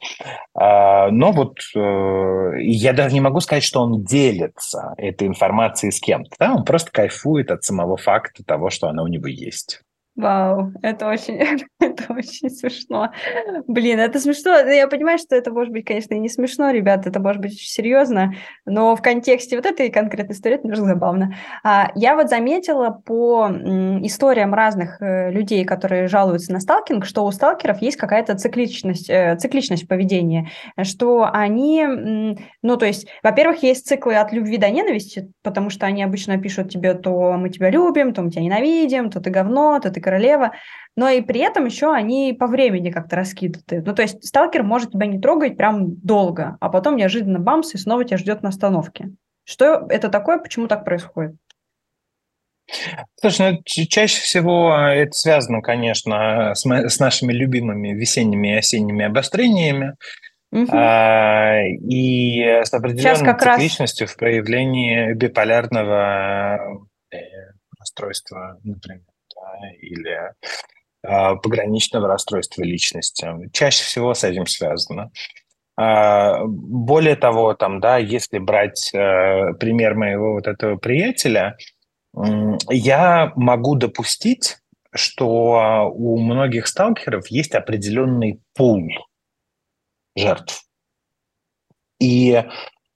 [0.55, 5.99] А, но вот э, я даже не могу сказать, что он делится этой информацией с
[5.99, 6.31] кем-то.
[6.39, 6.53] Да?
[6.55, 9.81] Он просто кайфует от самого факта того, что она у него есть.
[10.17, 11.35] Вау, это очень,
[11.79, 13.11] это очень смешно.
[13.67, 14.63] Блин, это смешно.
[14.63, 17.51] Ну, я понимаю, что это может быть, конечно, и не смешно, ребят, это может быть
[17.51, 18.33] очень серьезно,
[18.65, 21.35] но в контексте вот этой конкретной истории это немножко забавно.
[21.63, 23.47] А, я вот заметила по
[24.01, 29.35] историям разных э, людей, которые жалуются на сталкинг, что у сталкеров есть какая-то цикличность, э,
[29.37, 30.49] цикличность поведения,
[30.81, 36.01] что они, ну, то есть, во-первых, есть циклы от любви до ненависти, потому что они
[36.01, 39.91] обычно пишут тебе, то мы тебя любим, то мы тебя ненавидим, то ты говно, то
[39.91, 40.53] ты королева,
[40.95, 43.83] но и при этом еще они по времени как-то раскиданы.
[43.85, 47.77] Ну, то есть сталкер может тебя не трогать прям долго, а потом неожиданно бамс, и
[47.77, 49.09] снова тебя ждет на остановке.
[49.43, 51.35] Что это такое, почему так происходит?
[53.19, 59.95] Слушай, ну, чаще всего это связано, конечно, с, с нашими любимыми весенними и осенними обострениями.
[60.53, 60.71] Угу.
[60.71, 64.13] А, и с определенной цикличностью раз...
[64.13, 66.79] в проявлении биполярного
[67.11, 67.17] э,
[67.77, 69.01] расстройства, например
[69.79, 70.33] или
[71.03, 73.27] а, пограничного расстройства личности.
[73.53, 75.11] Чаще всего с этим связано.
[75.75, 81.57] А, более того, там, да, если брать э, пример моего вот этого приятеля,
[82.69, 84.57] я могу допустить,
[84.91, 88.89] что у многих сталкеров есть определенный пул
[90.15, 90.63] жертв.
[91.99, 92.43] И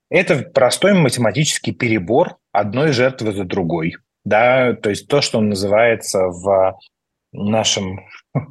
[0.09, 3.95] это простой математический перебор одной жертвы за другой.
[4.23, 6.79] Да, то есть то, что называется в
[7.31, 8.01] нашем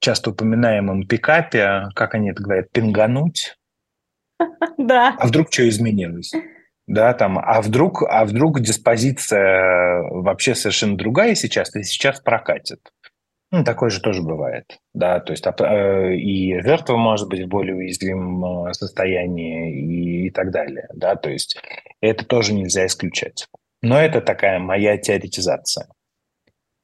[0.00, 3.56] часто упоминаемом пикапе, как они это говорят, пингануть.
[4.78, 5.16] Да.
[5.18, 6.32] А вдруг что изменилось?
[6.86, 12.78] Да, там, а вдруг, а вдруг диспозиция вообще совершенно другая сейчас, и сейчас прокатит.
[13.50, 17.76] Ну, такое же тоже бывает, да, то есть э, и жертва может быть в более
[17.76, 21.56] уязвимом э, состоянии и, и так далее, да, то есть
[22.00, 23.48] это тоже нельзя исключать.
[23.88, 25.86] Но это такая моя теоретизация.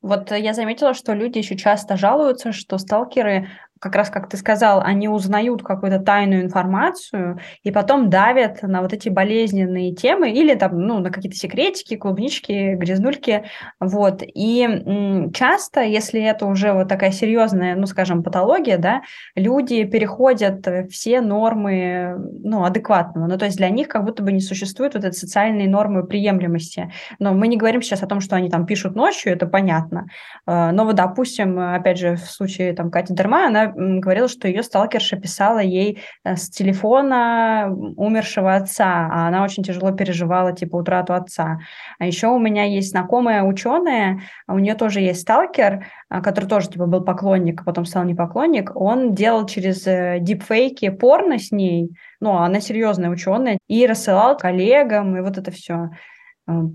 [0.00, 3.48] Вот я заметила, что люди еще часто жалуются, что сталкеры
[3.82, 8.92] как раз как ты сказал, они узнают какую-то тайную информацию и потом давят на вот
[8.92, 13.44] эти болезненные темы или там, ну, на какие-то секретики, клубнички, грязнульки,
[13.80, 14.22] вот.
[14.22, 19.02] И часто, если это уже вот такая серьезная, ну, скажем, патология, да,
[19.34, 22.14] люди переходят все нормы,
[22.44, 25.66] ну, адекватного, ну, то есть для них как будто бы не существует вот этой социальной
[25.66, 26.92] нормы приемлемости.
[27.18, 30.06] Но мы не говорим сейчас о том, что они там пишут ночью, это понятно.
[30.46, 34.62] А, но вот, допустим, опять же, в случае там Кати Дерма, она говорила, что ее
[34.62, 41.14] сталкерша писала ей э, с телефона умершего отца, а она очень тяжело переживала, типа, утрату
[41.14, 41.58] отца.
[41.98, 46.68] А еще у меня есть знакомая ученая, у нее тоже есть сталкер, а, который тоже,
[46.68, 51.52] типа, был поклонник, а потом стал не поклонник, он делал через э, дипфейки порно с
[51.52, 55.90] ней, ну, она серьезная ученая, и рассылал коллегам, и вот это все.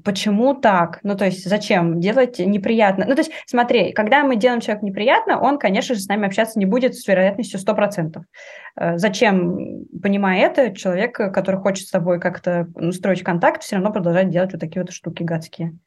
[0.03, 0.99] Почему так?
[1.03, 3.05] Ну, то есть зачем делать неприятно?
[3.07, 6.59] Ну, то есть смотри, когда мы делаем человеку неприятно, он, конечно же, с нами общаться
[6.59, 8.21] не будет с вероятностью 100%.
[8.79, 14.29] Э, зачем, понимая это, человек, который хочет с тобой как-то устроить контакт, все равно продолжает
[14.29, 15.77] делать вот такие вот штуки гадские?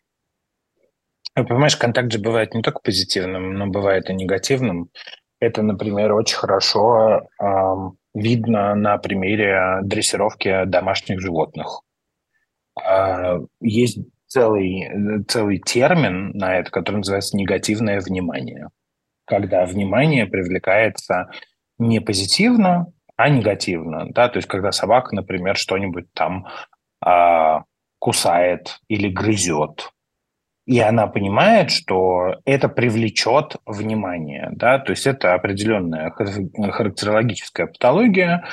[1.36, 4.90] Ну, понимаешь, контакт же бывает не только позитивным, но бывает и негативным.
[5.38, 7.46] Это, например, очень хорошо э,
[8.14, 11.82] видно на примере дрессировки домашних животных
[13.60, 18.68] есть целый, целый термин на это, который называется негативное внимание.
[19.24, 21.30] Когда внимание привлекается
[21.78, 24.06] не позитивно, а негативно.
[24.10, 24.28] Да?
[24.28, 26.46] То есть когда собака, например, что-нибудь там
[27.04, 27.64] а,
[27.98, 29.92] кусает или грызет,
[30.66, 38.44] и она понимает, что это привлечет внимание, да, то есть это определенная характерологическая патология,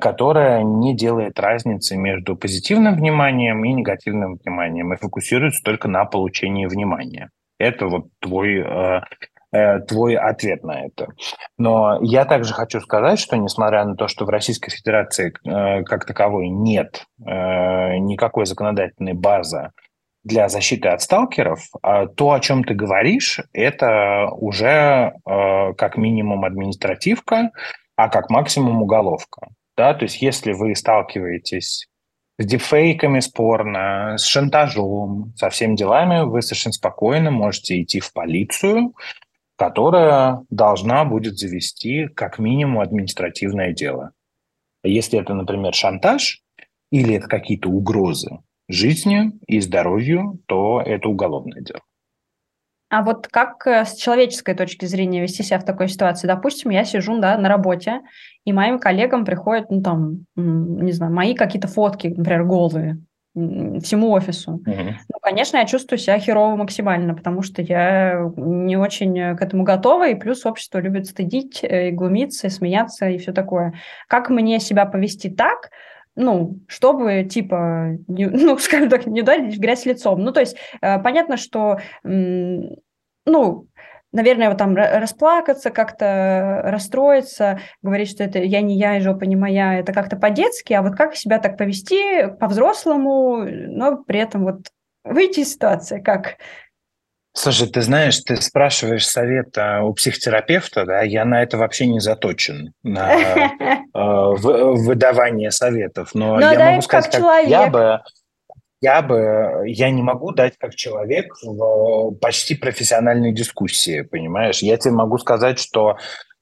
[0.00, 6.66] которая не делает разницы между позитивным вниманием и негативным вниманием и фокусируется только на получении
[6.66, 7.30] внимания.
[7.58, 9.00] Это вот твой, э,
[9.52, 11.08] э, твой ответ на это.
[11.58, 16.04] Но я также хочу сказать, что несмотря на то, что в Российской Федерации э, как
[16.04, 19.70] таковой нет э, никакой законодательной базы
[20.24, 26.44] для защиты от сталкеров, э, то, о чем ты говоришь, это уже э, как минимум
[26.44, 27.50] административка,
[27.96, 29.48] а как максимум уголовка.
[29.76, 29.94] Да?
[29.94, 31.88] То есть если вы сталкиваетесь
[32.38, 38.94] с дефейками спорно, с шантажом, со всеми делами, вы совершенно спокойно можете идти в полицию,
[39.56, 44.12] которая должна будет завести как минимум административное дело.
[44.82, 46.42] Если это, например, шантаж
[46.90, 51.80] или это какие-то угрозы жизни и здоровью, то это уголовное дело.
[52.90, 56.26] А вот как э, с человеческой точки зрения вести себя в такой ситуации?
[56.26, 58.00] Допустим, я сижу да, на работе,
[58.44, 62.98] и моим коллегам приходят, ну там, не знаю, мои какие-то фотки, например, голые,
[63.34, 64.60] всему офису.
[64.66, 64.92] Mm-hmm.
[65.08, 70.08] Ну, конечно, я чувствую себя херово максимально, потому что я не очень к этому готова,
[70.08, 73.74] и плюс общество любит стыдить, э, и глумиться, и смеяться, и все такое.
[74.08, 75.70] Как мне себя повести так,
[76.16, 80.20] ну, чтобы, типа, не, ну, скажем так, не ударить грязь лицом.
[80.20, 83.66] Ну, то есть, э, понятно, что, ну,
[84.12, 89.36] наверное, вот там расплакаться, как-то расстроиться, говорить, что это я не я, и жопа не
[89.36, 94.66] моя, это как-то по-детски, а вот как себя так повести по-взрослому, но при этом вот
[95.04, 96.36] выйти из ситуации, как?
[97.32, 102.72] Слушай, ты знаешь, ты спрашиваешь совета у психотерапевта, да, я на это вообще не заточен,
[102.82, 108.00] на э, выдавание советов, но ну, я могу сказать, как я бы
[108.82, 114.60] я бы, я не могу дать как человек в почти профессиональной дискуссии, понимаешь?
[114.60, 115.98] Я тебе могу сказать, что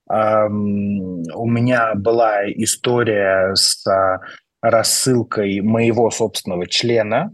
[0.09, 3.85] эм, у меня была история с
[4.63, 7.33] рассылкой моего собственного члена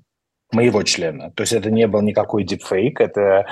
[0.54, 1.30] моего члена.
[1.32, 3.46] То есть это не был никакой дипфейк, это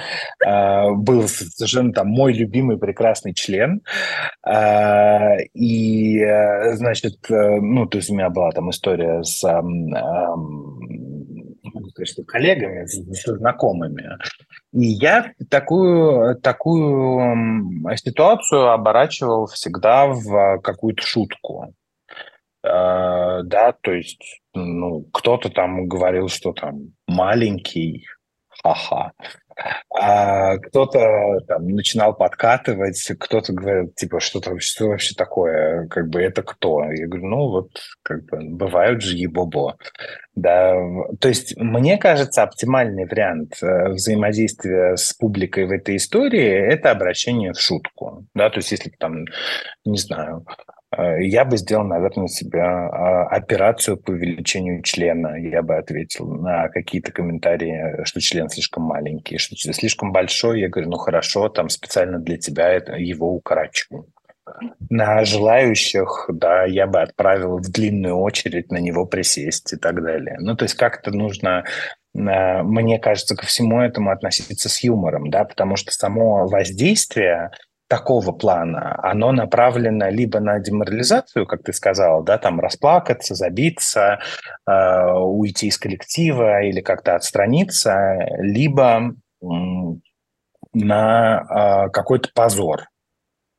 [0.44, 3.82] э, был совершенно там мой любимый прекрасный член.
[4.46, 9.50] Э, и, э, значит, э, ну, то есть у меня была там история с э,
[9.50, 9.52] э,
[12.26, 14.16] коллегами, с, знакомыми.
[14.72, 21.74] И я такую, такую ситуацию оборачивал всегда в какую-то шутку.
[22.64, 28.06] Э, да, то есть, ну, кто-то там говорил, что там маленький,
[28.62, 29.12] ха-ха.
[29.94, 36.22] А кто-то там начинал подкатывать, кто-то говорил, типа, что там, что вообще такое, как бы
[36.22, 36.82] это кто?
[36.90, 37.70] Я говорю, ну вот,
[38.02, 39.76] как бы, бывают же ебобо.
[40.34, 40.74] Да,
[41.20, 47.52] то есть, мне кажется, оптимальный вариант э, взаимодействия с публикой в этой истории– это обращение
[47.52, 48.24] в шутку.
[48.34, 49.26] Да, то есть, если там,
[49.84, 50.46] не знаю,
[50.98, 55.36] я бы сделал, наверное, себе а, операцию по увеличению члена.
[55.36, 60.60] Я бы ответил на какие-то комментарии, что член слишком маленький, что член слишком большой.
[60.60, 64.06] Я говорю, ну хорошо, там специально для тебя его укорочу.
[64.90, 70.36] На желающих, да, я бы отправил в длинную очередь на него присесть и так далее.
[70.40, 71.64] Ну, то есть как-то нужно
[72.14, 77.52] э, мне кажется, ко всему этому относиться с юмором, да, потому что само воздействие,
[77.92, 84.18] такого плана, оно направлено либо на деморализацию, как ты сказал, да, там расплакаться, забиться,
[84.66, 89.46] э, уйти из коллектива или как-то отстраниться, либо э,
[90.72, 92.88] на э, какой-то позор,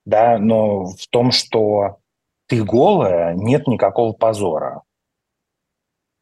[0.04, 2.00] да, но в том, что
[2.48, 4.82] ты голая, нет никакого позора.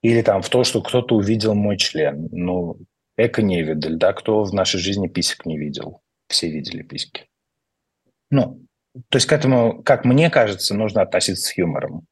[0.02, 2.28] Или там в то, что кто-то увидел мой член.
[2.34, 2.76] Ну,
[3.16, 6.02] эко-невидаль, да, кто в нашей жизни писек не видел?
[6.28, 7.31] Все видели письки.
[8.32, 8.66] Ну,
[9.10, 12.08] то есть к этому, как мне кажется, нужно относиться с юмором.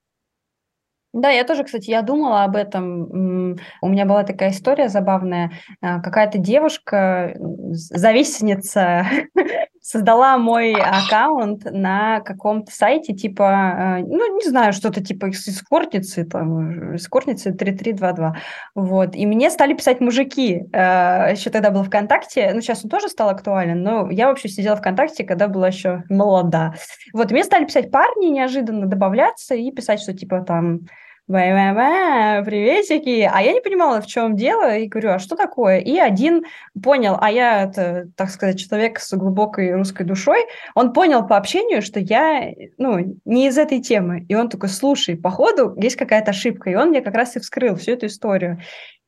[1.11, 3.55] Да, я тоже, кстати, я думала об этом.
[3.81, 5.51] У меня была такая история забавная.
[5.81, 7.35] А, какая-то девушка,
[7.71, 9.07] завистница,
[9.81, 16.95] создала мой аккаунт на каком-то сайте, типа, э, ну, не знаю, что-то типа эскортницы, там,
[16.95, 18.35] эскортницы 3322.
[18.75, 19.15] Вот.
[19.15, 20.65] И мне стали писать мужики.
[20.73, 22.51] Э, еще тогда был ВКонтакте.
[22.53, 26.73] Ну, сейчас он тоже стал актуален, но я вообще сидела ВКонтакте, когда была еще молода.
[27.13, 27.31] Вот.
[27.31, 30.81] Мне стали писать парни неожиданно добавляться и писать, что типа там
[31.29, 33.29] Ба-ба-ба, приветики.
[33.31, 35.77] А я не понимала, в чем дело, и говорю, а что такое?
[35.77, 36.43] И один
[36.81, 40.39] понял, а я, это, так сказать, человек с глубокой русской душой,
[40.73, 44.25] он понял по общению, что я, ну, не из этой темы.
[44.27, 46.71] И он такой, слушай, походу есть какая-то ошибка.
[46.71, 48.59] И он мне как раз и вскрыл всю эту историю.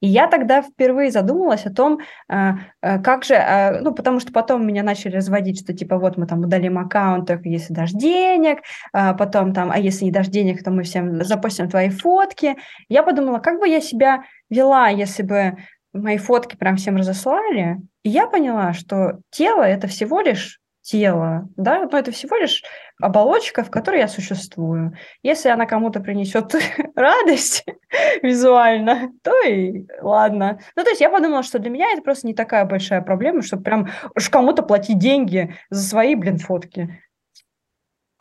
[0.02, 4.32] И я тогда впервые задумалась о том, э, э, как же, э, ну, потому что
[4.32, 8.60] потом меня начали разводить, что типа вот мы там удалим аккаунт, только если дашь денег,
[8.92, 12.58] потом там, а если не дашь денег, то мы всем запустим твои фотки.
[12.90, 15.58] Я подумала, как бы я себя вела, если бы
[15.94, 17.78] мои фотки прям всем разослали.
[18.04, 22.64] И я поняла, что тело– это всего лишь тело, да, но это всего лишь
[23.00, 24.94] оболочка, в которой я существую.
[25.24, 26.54] Если она кому-то принесет
[26.96, 27.64] радость
[28.22, 30.60] визуально, то и ладно.
[30.76, 33.64] Ну, то есть я подумала, что для меня это просто не такая большая проблема, чтобы
[33.64, 37.02] прям уж кому-то платить деньги за свои, блин, фотки.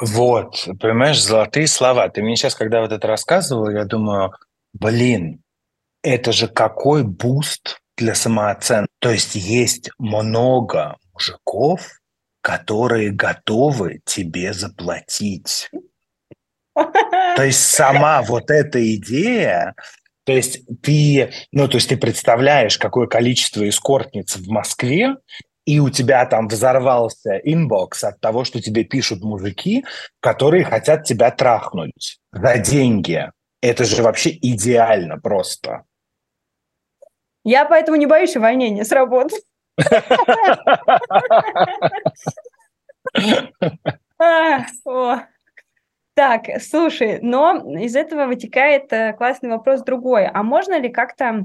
[0.00, 2.08] Вот, понимаешь, золотые слова.
[2.08, 4.32] Ты мне сейчас, когда вот это рассказывал, я думаю,
[4.72, 5.42] блин,
[6.02, 8.90] это же какой boost для самооценки.
[8.98, 12.00] То есть есть много мужиков,
[12.40, 15.68] которые готовы тебе заплатить.
[16.74, 19.74] То есть сама вот эта идея,
[20.24, 25.16] то есть ты, ну, то есть ты представляешь, какое количество эскортниц в Москве,
[25.64, 29.85] и у тебя там взорвался inbox от того, что тебе пишут мужики,
[30.20, 33.31] которые хотят тебя трахнуть за деньги.
[33.62, 35.85] Это же вообще идеально просто.
[37.44, 39.37] Я поэтому не боюсь увольнения с работы.
[46.14, 50.27] Так, слушай, но из этого вытекает э, классный вопрос другой.
[50.27, 51.44] А можно ли как-то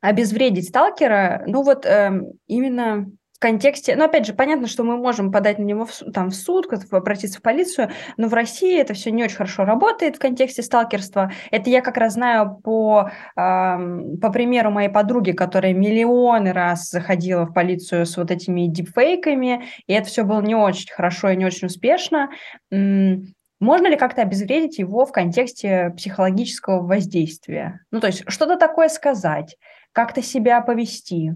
[0.00, 1.42] обезвредить сталкера?
[1.46, 5.62] Ну вот эм, именно в контексте, ну, опять же, понятно, что мы можем подать на
[5.62, 9.36] него в, там, в суд, обратиться в полицию, но в России это все не очень
[9.36, 11.30] хорошо работает в контексте сталкерства.
[11.50, 17.44] Это я как раз знаю по, э, по примеру моей подруги, которая миллионы раз заходила
[17.44, 21.44] в полицию с вот этими дипфейками, и это все было не очень хорошо и не
[21.44, 22.30] очень успешно.
[22.70, 27.80] Можно ли как-то обезвредить его в контексте психологического воздействия?
[27.90, 29.58] Ну, то есть что-то такое сказать,
[29.92, 31.34] как-то себя повести?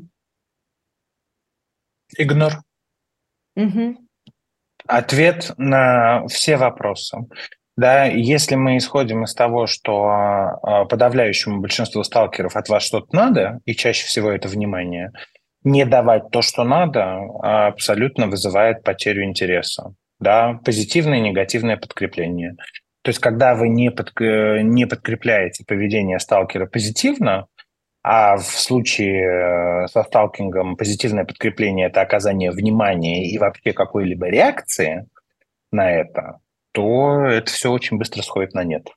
[2.17, 2.63] Игнор.
[3.57, 3.97] Угу.
[4.87, 7.19] Ответ на все вопросы.
[7.77, 13.61] Да, если мы исходим из того, что а, подавляющему большинству сталкеров от вас что-то надо,
[13.65, 15.13] и чаще всего это внимание,
[15.63, 19.95] не давать то, что надо, абсолютно вызывает потерю интереса.
[20.19, 22.57] Да, позитивное и негативное подкрепление.
[23.03, 27.47] То есть, когда вы не, под, не подкрепляете поведение сталкера позитивно,
[28.03, 35.07] а в случае э, со сталкингом позитивное подкрепление– это оказание внимания и вообще какой-либо реакции
[35.71, 36.39] на это,
[36.73, 38.89] то это все очень быстро сходит на нет.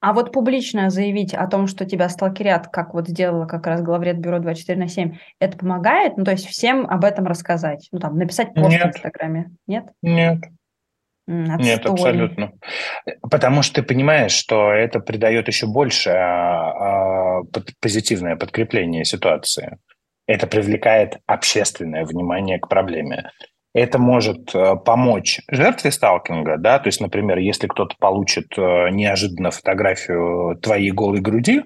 [0.00, 4.18] А вот публично заявить о том, что тебя сталкерят, как вот сделала как раз главред
[4.18, 6.16] бюро 24 на 7, это помогает?
[6.16, 7.88] Ну, то есть всем об этом рассказать?
[7.92, 8.82] Ну, там, написать пост Нет.
[8.82, 9.52] в Инстаграме?
[9.68, 9.84] Нет?
[10.02, 10.40] Нет.
[11.28, 11.64] Отстой.
[11.64, 12.52] Нет, абсолютно.
[13.30, 17.11] Потому что ты понимаешь, что это придает еще больше а, а,
[17.80, 19.78] позитивное подкрепление ситуации.
[20.26, 23.30] Это привлекает общественное внимание к проблеме.
[23.74, 29.50] Это может э, помочь жертве сталкинга, да, то есть, например, если кто-то получит э, неожиданно
[29.50, 31.62] фотографию твоей голой груди,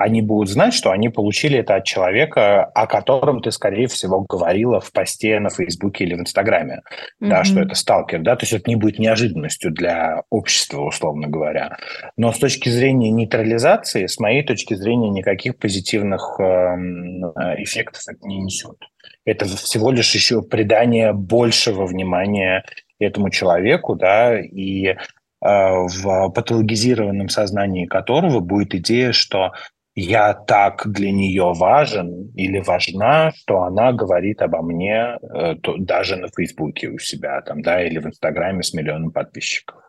[0.00, 4.80] они будут знать, что они получили это от человека, о котором ты, скорее всего, говорила
[4.80, 7.28] в посте на Фейсбуке или в Инстаграме, mm-hmm.
[7.28, 11.76] да, что это сталкер, да, то есть это не будет неожиданностью для общества, условно говоря.
[12.16, 17.26] Но с точки зрения нейтрализации, с моей точки зрения, никаких позитивных эм,
[17.58, 18.78] эффектов это не несет.
[19.26, 22.64] Это всего лишь еще придание большего внимания
[22.98, 24.96] этому человеку, да, и э,
[25.42, 29.52] в патологизированном сознании которого будет идея, что
[29.94, 36.16] я так для нее важен или важна, что она говорит обо мне э, то, даже
[36.16, 39.82] на Фейсбуке у себя там, да, или в Инстаграме с миллионом подписчиков.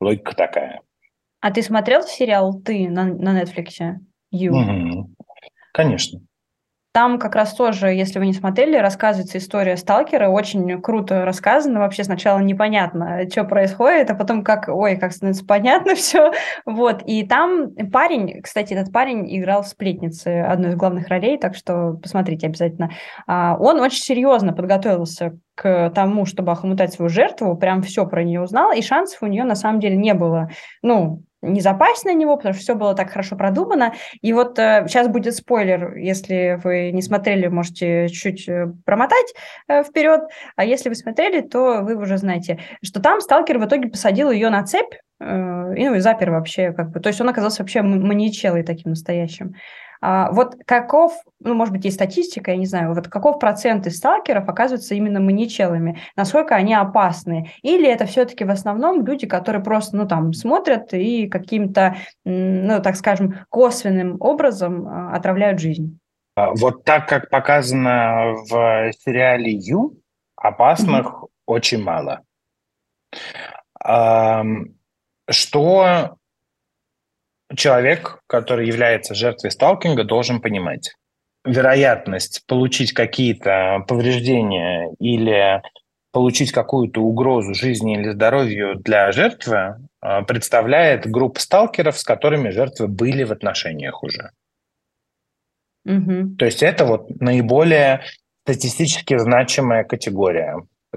[0.00, 0.80] Логика такая.
[1.40, 3.96] А ты смотрел сериал «Ты» на, на Netflix?
[4.34, 4.50] You?
[4.50, 5.14] Угу.
[5.72, 6.20] Конечно.
[6.92, 11.80] Там как раз тоже, если вы не смотрели, рассказывается история сталкера, очень круто рассказано.
[11.80, 16.32] Вообще сначала непонятно, что происходит, а потом как, ой, как становится понятно все.
[16.64, 21.54] Вот, и там парень, кстати, этот парень играл в «Сплетнице», одну из главных ролей, так
[21.54, 22.90] что посмотрите обязательно.
[23.26, 28.40] А, он очень серьезно подготовился к тому, чтобы охмутать свою жертву, прям все про нее
[28.40, 30.48] узнал, и шансов у нее на самом деле не было.
[30.82, 33.94] Ну, не запасть на него, потому что все было так хорошо продумано.
[34.20, 39.32] И вот э, сейчас будет спойлер, если вы не смотрели, можете чуть э, промотать
[39.68, 40.22] э, вперед,
[40.56, 44.50] а если вы смотрели, то вы уже знаете, что там сталкер в итоге посадил ее
[44.50, 45.24] на цепь, э,
[45.76, 49.54] и, ну и запер вообще, как бы, то есть он оказался вообще маньячелой таким настоящим.
[50.00, 53.98] А, вот каков, ну, может быть, есть статистика, я не знаю, вот каков процент из
[53.98, 57.50] сталкеров оказываются именно маньячелами, насколько они опасны?
[57.62, 62.96] Или это все-таки в основном люди, которые просто, ну, там, смотрят и каким-то, ну, так
[62.96, 65.98] скажем, косвенным образом а, отравляют жизнь?
[66.36, 69.96] А, вот так, как показано в сериале «Ю»,
[70.36, 71.28] опасных mm-hmm.
[71.46, 72.22] очень мало.
[75.30, 76.17] Что
[77.54, 80.94] человек, который является жертвой сталкинга, должен понимать.
[81.44, 85.62] Вероятность получить какие-то повреждения или
[86.12, 92.88] получить какую-то угрозу жизни или здоровью для жертвы а, представляет группа сталкеров, с которыми жертвы
[92.88, 94.30] были в отношениях уже.
[95.84, 96.36] Угу.
[96.38, 98.02] То есть это вот наиболее
[98.44, 100.56] статистически значимая категория.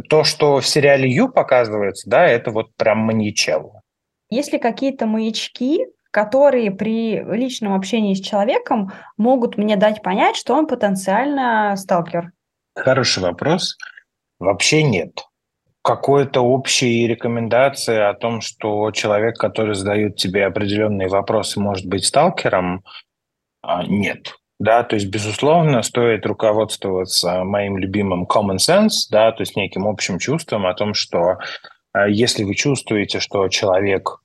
[0.10, 3.82] То, что в сериале Ю показывается, да, это вот прям маньячелло.
[4.30, 10.54] Есть ли какие-то маячки, которые при личном общении с человеком могут мне дать понять, что
[10.54, 12.32] он потенциально сталкер?
[12.76, 13.78] Хороший вопрос.
[14.40, 15.24] Вообще нет.
[15.84, 22.84] Какой-то общей рекомендации о том, что человек, который задает тебе определенные вопросы, может быть сталкером,
[23.64, 24.36] а, нет.
[24.60, 30.20] Да, то есть, безусловно, стоит руководствоваться моим любимым common sense, да, то есть неким общим
[30.20, 31.38] чувством о том, что
[31.94, 34.20] а, если вы чувствуете, что человек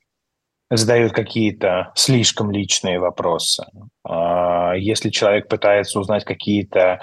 [0.71, 3.65] задают какие-то слишком личные вопросы,
[4.05, 7.01] а, если человек пытается узнать какие-то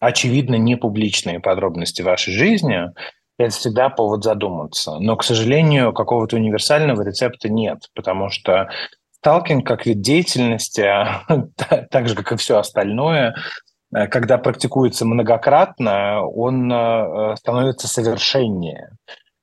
[0.00, 2.90] очевидно непубличные подробности вашей жизни,
[3.38, 4.98] это всегда повод задуматься.
[4.98, 8.68] Но, к сожалению, какого-то универсального рецепта нет, потому что
[9.12, 10.88] сталкинг как вид деятельности,
[11.90, 13.34] так же, как и все остальное,
[13.94, 18.90] э, когда практикуется многократно, он э, становится совершеннее.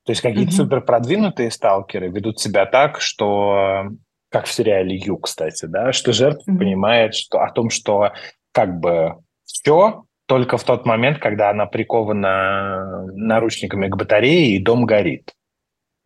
[0.04, 0.56] То есть какие-то mm-hmm.
[0.56, 3.86] супер продвинутые сталкеры ведут себя так, что
[4.30, 6.58] как в сериале Ю, кстати, да, что жертва mm-hmm.
[6.58, 8.12] понимает что, о том, что
[8.52, 14.84] как бы все только в тот момент, когда она прикована наручниками к батарее и дом
[14.84, 15.32] горит.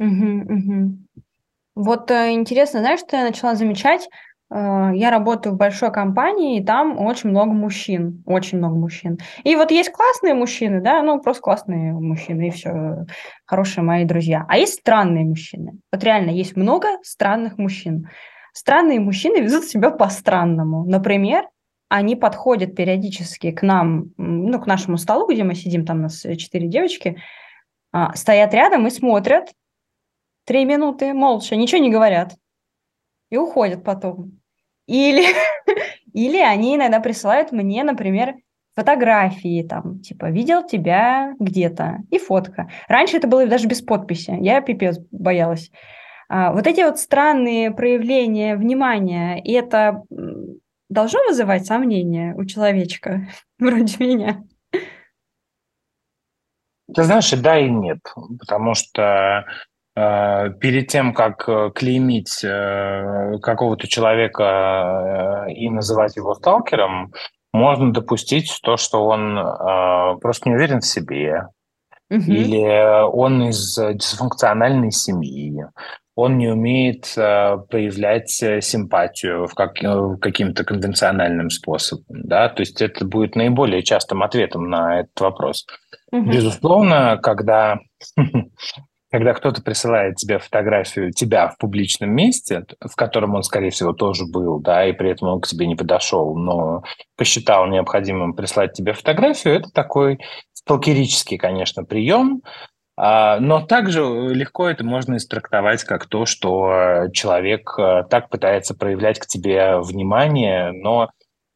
[0.01, 0.89] Mm-hmm, mm-hmm.
[1.75, 4.09] Вот э, интересно, знаешь, что я начала замечать?
[4.51, 9.19] Э, я работаю в большой компании, и там очень много мужчин, очень много мужчин.
[9.45, 13.07] И вот есть классные мужчины, да, ну просто классные мужчины, и все,
[13.45, 14.45] хорошие мои друзья.
[14.49, 15.79] А есть странные мужчины.
[15.93, 18.09] Вот реально есть много странных мужчин.
[18.53, 20.85] Странные мужчины ведут себя по-странному.
[20.85, 21.45] Например,
[21.89, 26.21] они подходят периодически к нам, ну, к нашему столу, где мы сидим, там у нас
[26.21, 27.19] четыре девочки,
[27.93, 29.53] а, стоят рядом и смотрят
[30.45, 32.35] три минуты молча, ничего не говорят
[33.31, 34.38] и уходят потом.
[34.89, 35.27] Или,
[36.13, 38.35] или они иногда присылают мне, например,
[38.75, 42.71] фотографии, там, типа, видел тебя где-то, и фотка.
[42.89, 45.71] Раньше это было даже без подписи, я пипец боялась.
[46.29, 50.03] А, вот эти вот странные проявления внимания, и это
[50.89, 53.29] должно вызывать сомнения у человечка
[53.59, 54.45] вроде меня?
[56.95, 57.99] Ты знаешь, и да, и нет,
[58.39, 59.45] потому что
[60.61, 67.13] перед тем, как э, клеймить э, какого-то человека и называть его сталкером,
[67.53, 69.35] можно допустить то, что он
[70.21, 71.47] просто не уверен в себе,
[72.11, 72.21] угу.
[72.31, 75.65] или он из дисфункциональной семьи,
[76.15, 79.77] он не умеет проявлять симпатию в как,
[80.21, 82.05] каким-то конвенциональным способом.
[82.09, 82.51] Да?
[82.51, 85.67] То есть это будет наиболее частым ответом на этот вопрос.
[86.13, 86.31] Угу.
[86.31, 87.79] Безусловно, когда
[89.11, 94.27] когда кто-то присылает тебе фотографию тебя в публичном месте, в котором он, скорее всего, тоже
[94.27, 96.83] был, да, и при этом он к тебе не подошел, но
[97.17, 100.19] посчитал необходимым прислать тебе фотографию, это такой
[100.53, 102.43] сталкерический, конечно, прием,
[103.01, 109.21] а, но также легко это можно истрактовать как то, что человек э, так пытается проявлять
[109.21, 111.09] к тебе внимание, но э,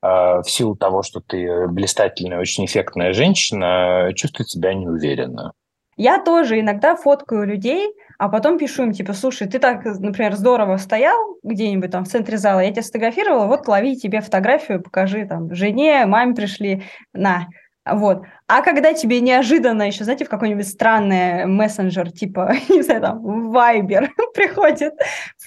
[0.07, 5.53] в силу того, что ты блистательная, очень эффектная женщина, чувствует себя неуверенно.
[5.97, 10.76] Я тоже иногда фоткаю людей, а потом пишу им, типа, слушай, ты так, например, здорово
[10.78, 15.55] стоял где-нибудь там в центре зала, я тебя сфотографировала, вот лови тебе фотографию, покажи там
[15.55, 17.49] жене, маме пришли, на.
[17.84, 18.22] Вот.
[18.47, 24.09] А когда тебе неожиданно еще, знаете, в какой-нибудь странный мессенджер, типа, не знаю, там, Viber
[24.34, 24.95] приходит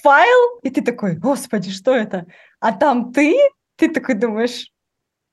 [0.02, 2.26] файл, и ты такой, господи, что это?
[2.60, 3.36] А там ты?
[3.76, 4.70] Ты такой думаешь,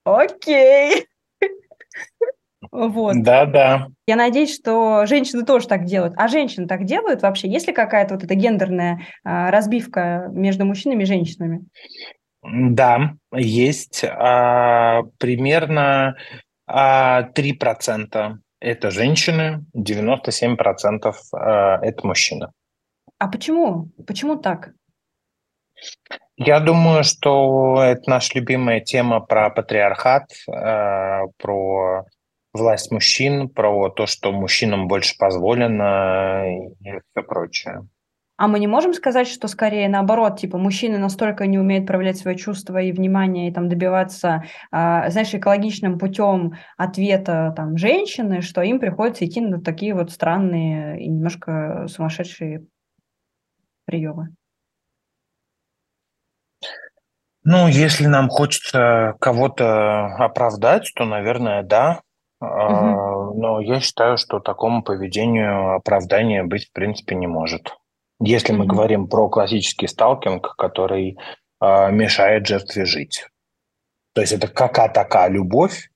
[0.05, 1.07] окей.
[2.73, 3.21] Вот.
[3.21, 3.87] Да, да.
[4.07, 6.15] Я надеюсь, что женщины тоже так делают.
[6.17, 7.47] А женщины так делают вообще?
[7.47, 11.65] Есть ли какая-то вот эта гендерная а, разбивка между мужчинами и женщинами?
[12.41, 14.03] Да, есть.
[14.03, 16.15] А, примерно
[16.65, 22.47] а, 3% это женщины, 97% а, это мужчины.
[23.19, 23.89] А почему?
[24.07, 24.71] Почему так?
[26.37, 32.05] Я думаю, что это наша любимая тема про патриархат, а, про
[32.53, 37.87] власть мужчин, про то, что мужчинам больше позволено и все прочее.
[38.35, 42.35] А мы не можем сказать, что скорее наоборот, типа мужчины настолько не умеют проявлять свои
[42.35, 48.79] чувства и внимание и там добиваться, э, знаешь, экологичным путем ответа там женщины, что им
[48.79, 52.65] приходится идти на такие вот странные и немножко сумасшедшие
[53.85, 54.29] приемы.
[57.45, 62.01] Ну, если нам хочется кого-то оправдать, то, наверное, да.
[62.43, 63.39] Угу.
[63.39, 67.75] Но я считаю, что такому поведению оправдания быть в принципе не может.
[68.19, 68.59] Если угу.
[68.59, 71.17] мы говорим про классический сталкинг, который
[71.61, 73.27] э, мешает жертве жить.
[74.13, 75.89] То есть это какая такая любовь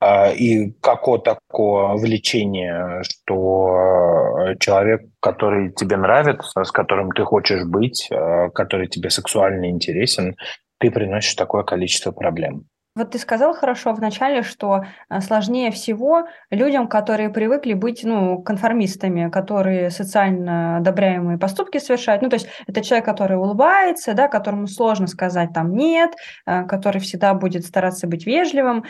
[0.00, 8.08] э, и какое такое влечение, что человек, который тебе нравится, с которым ты хочешь быть,
[8.10, 10.36] э, который тебе сексуально интересен,
[10.78, 12.66] ты приносишь такое количество проблем.
[12.98, 19.30] Вот ты сказал хорошо вначале, что э, сложнее всего людям, которые привыкли быть ну, конформистами,
[19.30, 22.22] которые социально одобряемые поступки совершают.
[22.22, 26.10] Ну, то есть это человек, который улыбается, да, которому сложно сказать там нет,
[26.44, 28.84] э, который всегда будет стараться быть вежливым.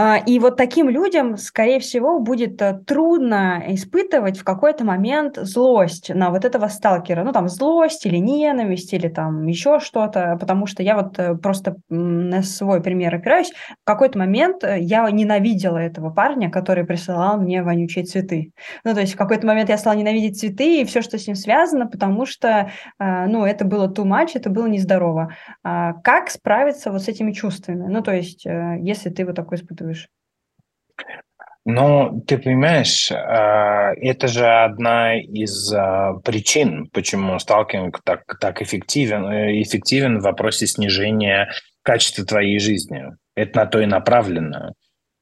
[0.00, 6.14] А, и вот таким людям, скорее всего, будет э, трудно испытывать в какой-то момент злость
[6.14, 7.24] на вот этого сталкера.
[7.24, 11.78] Ну, там, злость или ненависть, или там еще что-то, потому что я вот э, просто
[11.88, 13.50] на свой пример опираюсь.
[13.50, 18.52] В какой-то момент э, я ненавидела этого парня, который присылал мне вонючие цветы.
[18.84, 21.34] Ну, то есть в какой-то момент я стала ненавидеть цветы и все, что с ним
[21.34, 25.34] связано, потому что, ну, это было too much, это было нездорово.
[25.64, 27.86] А как справиться вот с этими чувствами?
[27.88, 30.08] Ну, то есть, если ты вот такой испытываешь чувствуешь?
[31.64, 39.26] Ну, ты понимаешь, а, это же одна из а, причин, почему сталкинг так, так эффективен,
[39.26, 41.50] э, эффективен в вопросе снижения
[41.82, 43.04] качества твоей жизни.
[43.34, 44.72] Это на то и направлено.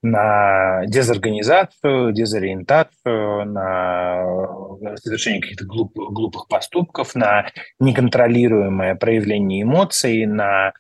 [0.03, 4.23] На дезорганизацию, дезориентацию, на
[4.97, 7.47] совершение каких-то глуп, глупых поступков, на
[7.81, 10.75] неконтролируемое проявление эмоций, на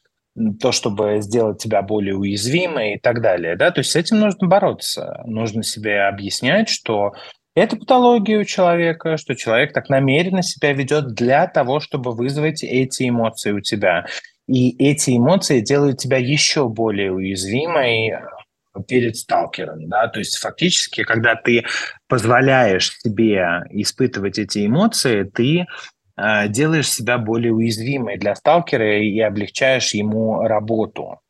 [0.60, 3.56] то, чтобы сделать тебя более уязвимой и так далее.
[3.56, 3.70] Да?
[3.70, 5.22] То есть с этим нужно бороться.
[5.24, 7.12] Нужно себе объяснять, что
[7.54, 13.08] это патология у человека, что человек так намеренно себя ведет для того, чтобы вызвать эти
[13.08, 14.06] эмоции у тебя.
[14.46, 18.20] И эти эмоции делают тебя еще более уязвимой э,
[18.86, 21.64] перед сталкером, да, то есть фактически, когда ты
[22.08, 25.66] позволяешь себе испытывать эти эмоции, ты
[26.16, 31.20] делаешь себя более уязвимой для сталкера и облегчаешь ему работу.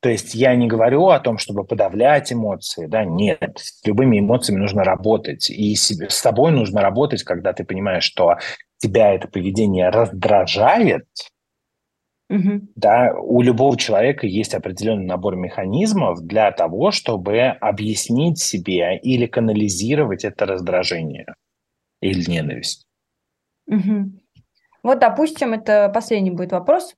[0.00, 4.60] То есть я не говорю о том, чтобы подавлять эмоции, да, нет, с любыми эмоциями
[4.60, 8.36] нужно работать, и себе, с собой нужно работать, когда ты понимаешь, что
[8.78, 11.06] тебя это поведение раздражает,
[12.30, 12.68] Угу.
[12.74, 20.24] Да, у любого человека есть определенный набор механизмов для того, чтобы объяснить себе или канализировать
[20.24, 21.34] это раздражение
[22.02, 22.86] или ненависть.
[23.66, 24.17] Угу.
[24.88, 26.94] Вот, допустим, это последний будет вопрос.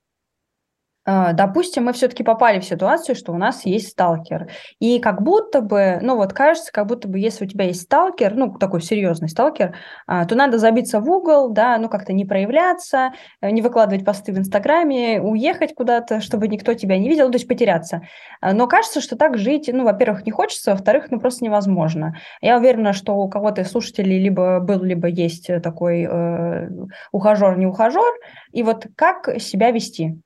[1.13, 4.49] А, допустим, мы все-таки попали в ситуацию, что у нас есть сталкер.
[4.79, 8.33] И как будто бы, ну вот кажется, как будто бы если у тебя есть сталкер,
[8.33, 9.75] ну такой серьезный сталкер,
[10.07, 14.31] а, то надо забиться в угол, да, ну как-то не проявляться, э, не выкладывать посты
[14.31, 18.03] в Инстаграме, уехать куда-то, чтобы никто тебя не видел, то есть потеряться.
[18.39, 22.15] А, но кажется, что так жить, ну, во-первых, не хочется, во-вторых, ну просто невозможно.
[22.39, 26.69] Я уверена, что у кого-то из слушателей либо был, либо есть такой э,
[27.11, 28.13] ухажер, не ухажер.
[28.53, 30.21] И вот как себя вести?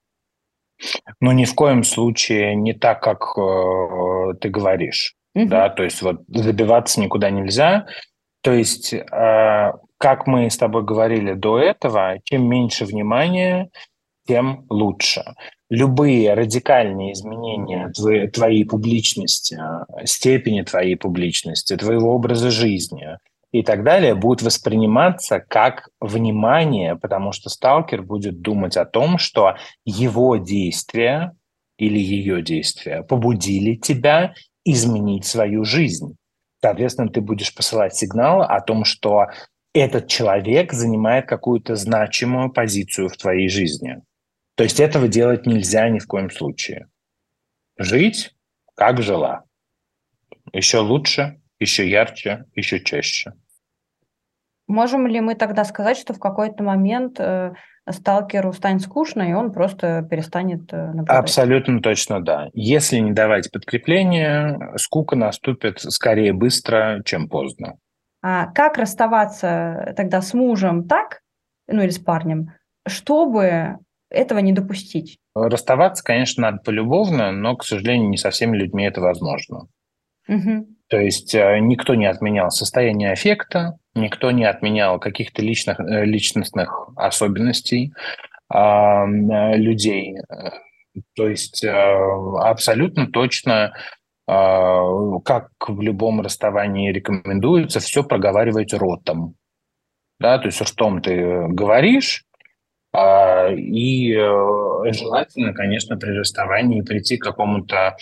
[1.19, 5.15] Ну, ни в коем случае не так, как э, ты говоришь.
[5.33, 5.47] Угу.
[5.47, 7.87] Да, то есть вот забиваться никуда нельзя.
[8.41, 13.69] То есть, э, как мы с тобой говорили до этого, чем меньше внимания,
[14.27, 15.23] тем лучше.
[15.69, 19.57] Любые радикальные изменения твоей, твоей публичности,
[20.03, 23.17] степени твоей публичности, твоего образа жизни–
[23.55, 29.55] и так далее будут восприниматься как внимание, потому что сталкер будет думать о том, что
[29.85, 31.31] его действия
[31.77, 34.33] или ее действия побудили тебя
[34.65, 36.17] изменить свою жизнь.
[36.61, 39.27] Соответственно, ты будешь посылать сигнал о том, что
[39.73, 44.01] этот человек занимает какую-то значимую позицию в твоей жизни.
[44.55, 46.87] То есть этого делать нельзя ни в коем случае.
[47.77, 48.35] Жить,
[48.75, 49.43] как жила.
[50.51, 53.31] Еще лучше, еще ярче, еще чаще.
[54.67, 57.53] Можем ли мы тогда сказать, что в какой-то момент э,
[57.89, 61.17] сталкеру станет скучно, и он просто перестанет э, наблюдать?
[61.17, 62.49] Абсолютно точно да.
[62.53, 67.75] Если не давать подкрепление, скука наступит скорее быстро, чем поздно.
[68.23, 71.21] А как расставаться тогда с мужем так,
[71.67, 72.53] ну или с парнем,
[72.87, 73.77] чтобы
[74.09, 75.19] этого не допустить?
[75.35, 79.67] Расставаться, конечно, надо полюбовно, но, к сожалению, не со всеми людьми это возможно.
[80.27, 80.67] Угу.
[80.87, 86.89] То есть э, никто не отменял состояние аффекта, Никто не отменял каких-то личных, э, личностных
[86.97, 87.93] особенностей
[88.49, 90.17] а, э, людей.
[91.15, 93.73] То есть э, абсолютно точно,
[94.27, 99.35] как в любом расставании рекомендуется, все проговаривать ротом.
[100.19, 102.23] Да, то есть ртом ты говоришь,
[102.97, 107.97] э, и желательно, конечно, при расставании прийти к какому-то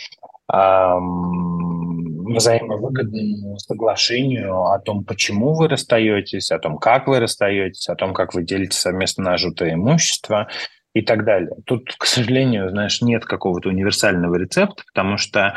[2.24, 8.34] взаимовыгодному соглашению о том, почему вы расстаетесь, о том, как вы расстаетесь, о том, как
[8.34, 10.48] вы делите совместно нажитое имущество
[10.94, 11.56] и так далее.
[11.66, 15.56] Тут, к сожалению, знаешь, нет какого-то универсального рецепта, потому что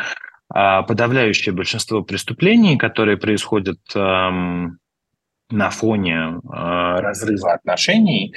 [0.48, 4.78] а, подавляющее большинство преступлений, которые происходят эм,
[5.50, 8.34] на фоне э, разрыва отношений,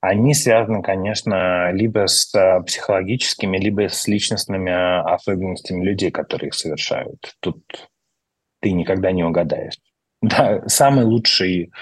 [0.00, 6.54] они связаны, конечно, либо с э, психологическими, либо с личностными э, особенностями людей, которые их
[6.54, 7.34] совершают.
[7.40, 7.58] Тут
[8.60, 9.78] ты никогда не угадаешь.
[10.22, 11.72] Да, самый лучший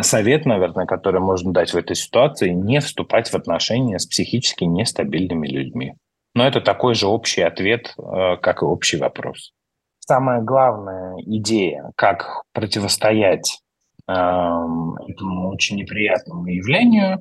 [0.00, 5.46] совет, наверное, который можно дать в этой ситуации, не вступать в отношения с психически нестабильными
[5.46, 5.92] людьми.
[6.34, 9.52] Но это такой же общий ответ, э, как и общий вопрос.
[10.00, 13.60] Самая главная идея, как противостоять
[14.08, 17.20] эм, этому очень неприятному явлению,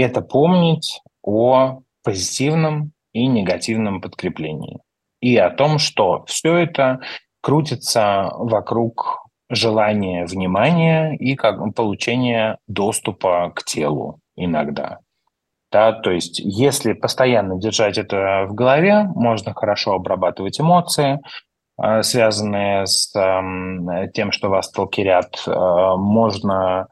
[0.00, 4.78] это помнить о позитивном и негативном подкреплении.
[5.20, 7.00] И о том, что все это
[7.40, 14.98] крутится вокруг желания внимания и как получения доступа к телу иногда.
[15.70, 21.20] Да, то есть, если постоянно держать это в голове, можно хорошо обрабатывать эмоции,
[21.82, 25.42] э, связанные с э, тем, что вас сталкерят.
[25.46, 26.88] Э, можно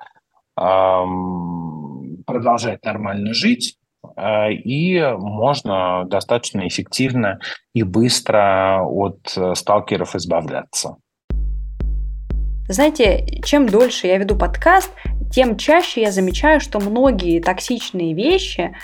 [2.27, 3.77] продолжать нормально жить,
[4.17, 7.39] э, и можно достаточно эффективно
[7.73, 10.97] и быстро от э, сталкеров избавляться.
[12.69, 14.91] Знаете, чем дольше я веду подкаст,
[15.33, 18.77] тем чаще я замечаю, что многие токсичные вещи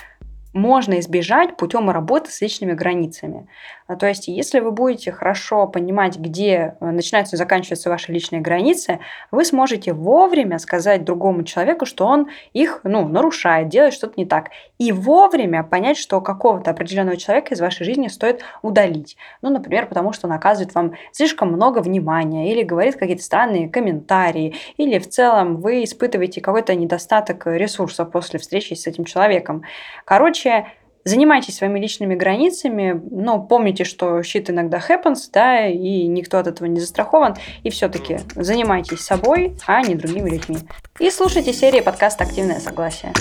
[0.53, 3.49] можно избежать путем работы с личными границами.
[3.93, 8.41] А, то есть, если вы будете хорошо понимать, где э, начинаются и заканчиваются ваши личные
[8.41, 14.25] границы, вы сможете вовремя сказать другому человеку, что он их ну, нарушает, делает что-то не
[14.25, 14.49] так.
[14.79, 19.19] И вовремя понять, что какого-то определенного человека из вашей жизни стоит удалить.
[19.43, 24.55] Ну, например, потому что он оказывает вам слишком много внимания, или говорит какие-то странные комментарии,
[24.79, 29.65] или в целом вы испытываете какой-то недостаток ресурсов после встречи с этим человеком.
[30.07, 30.67] Короче,
[31.05, 36.67] Занимайтесь своими личными границами, но помните, что shit иногда happens, да, и никто от этого
[36.67, 37.37] не застрахован.
[37.65, 40.59] И все-таки занимайтесь собой, а не другими людьми.
[41.01, 43.13] И слушайте серии подкаста «Активное согласие».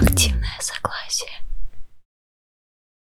[0.00, 1.43] Активное согласие.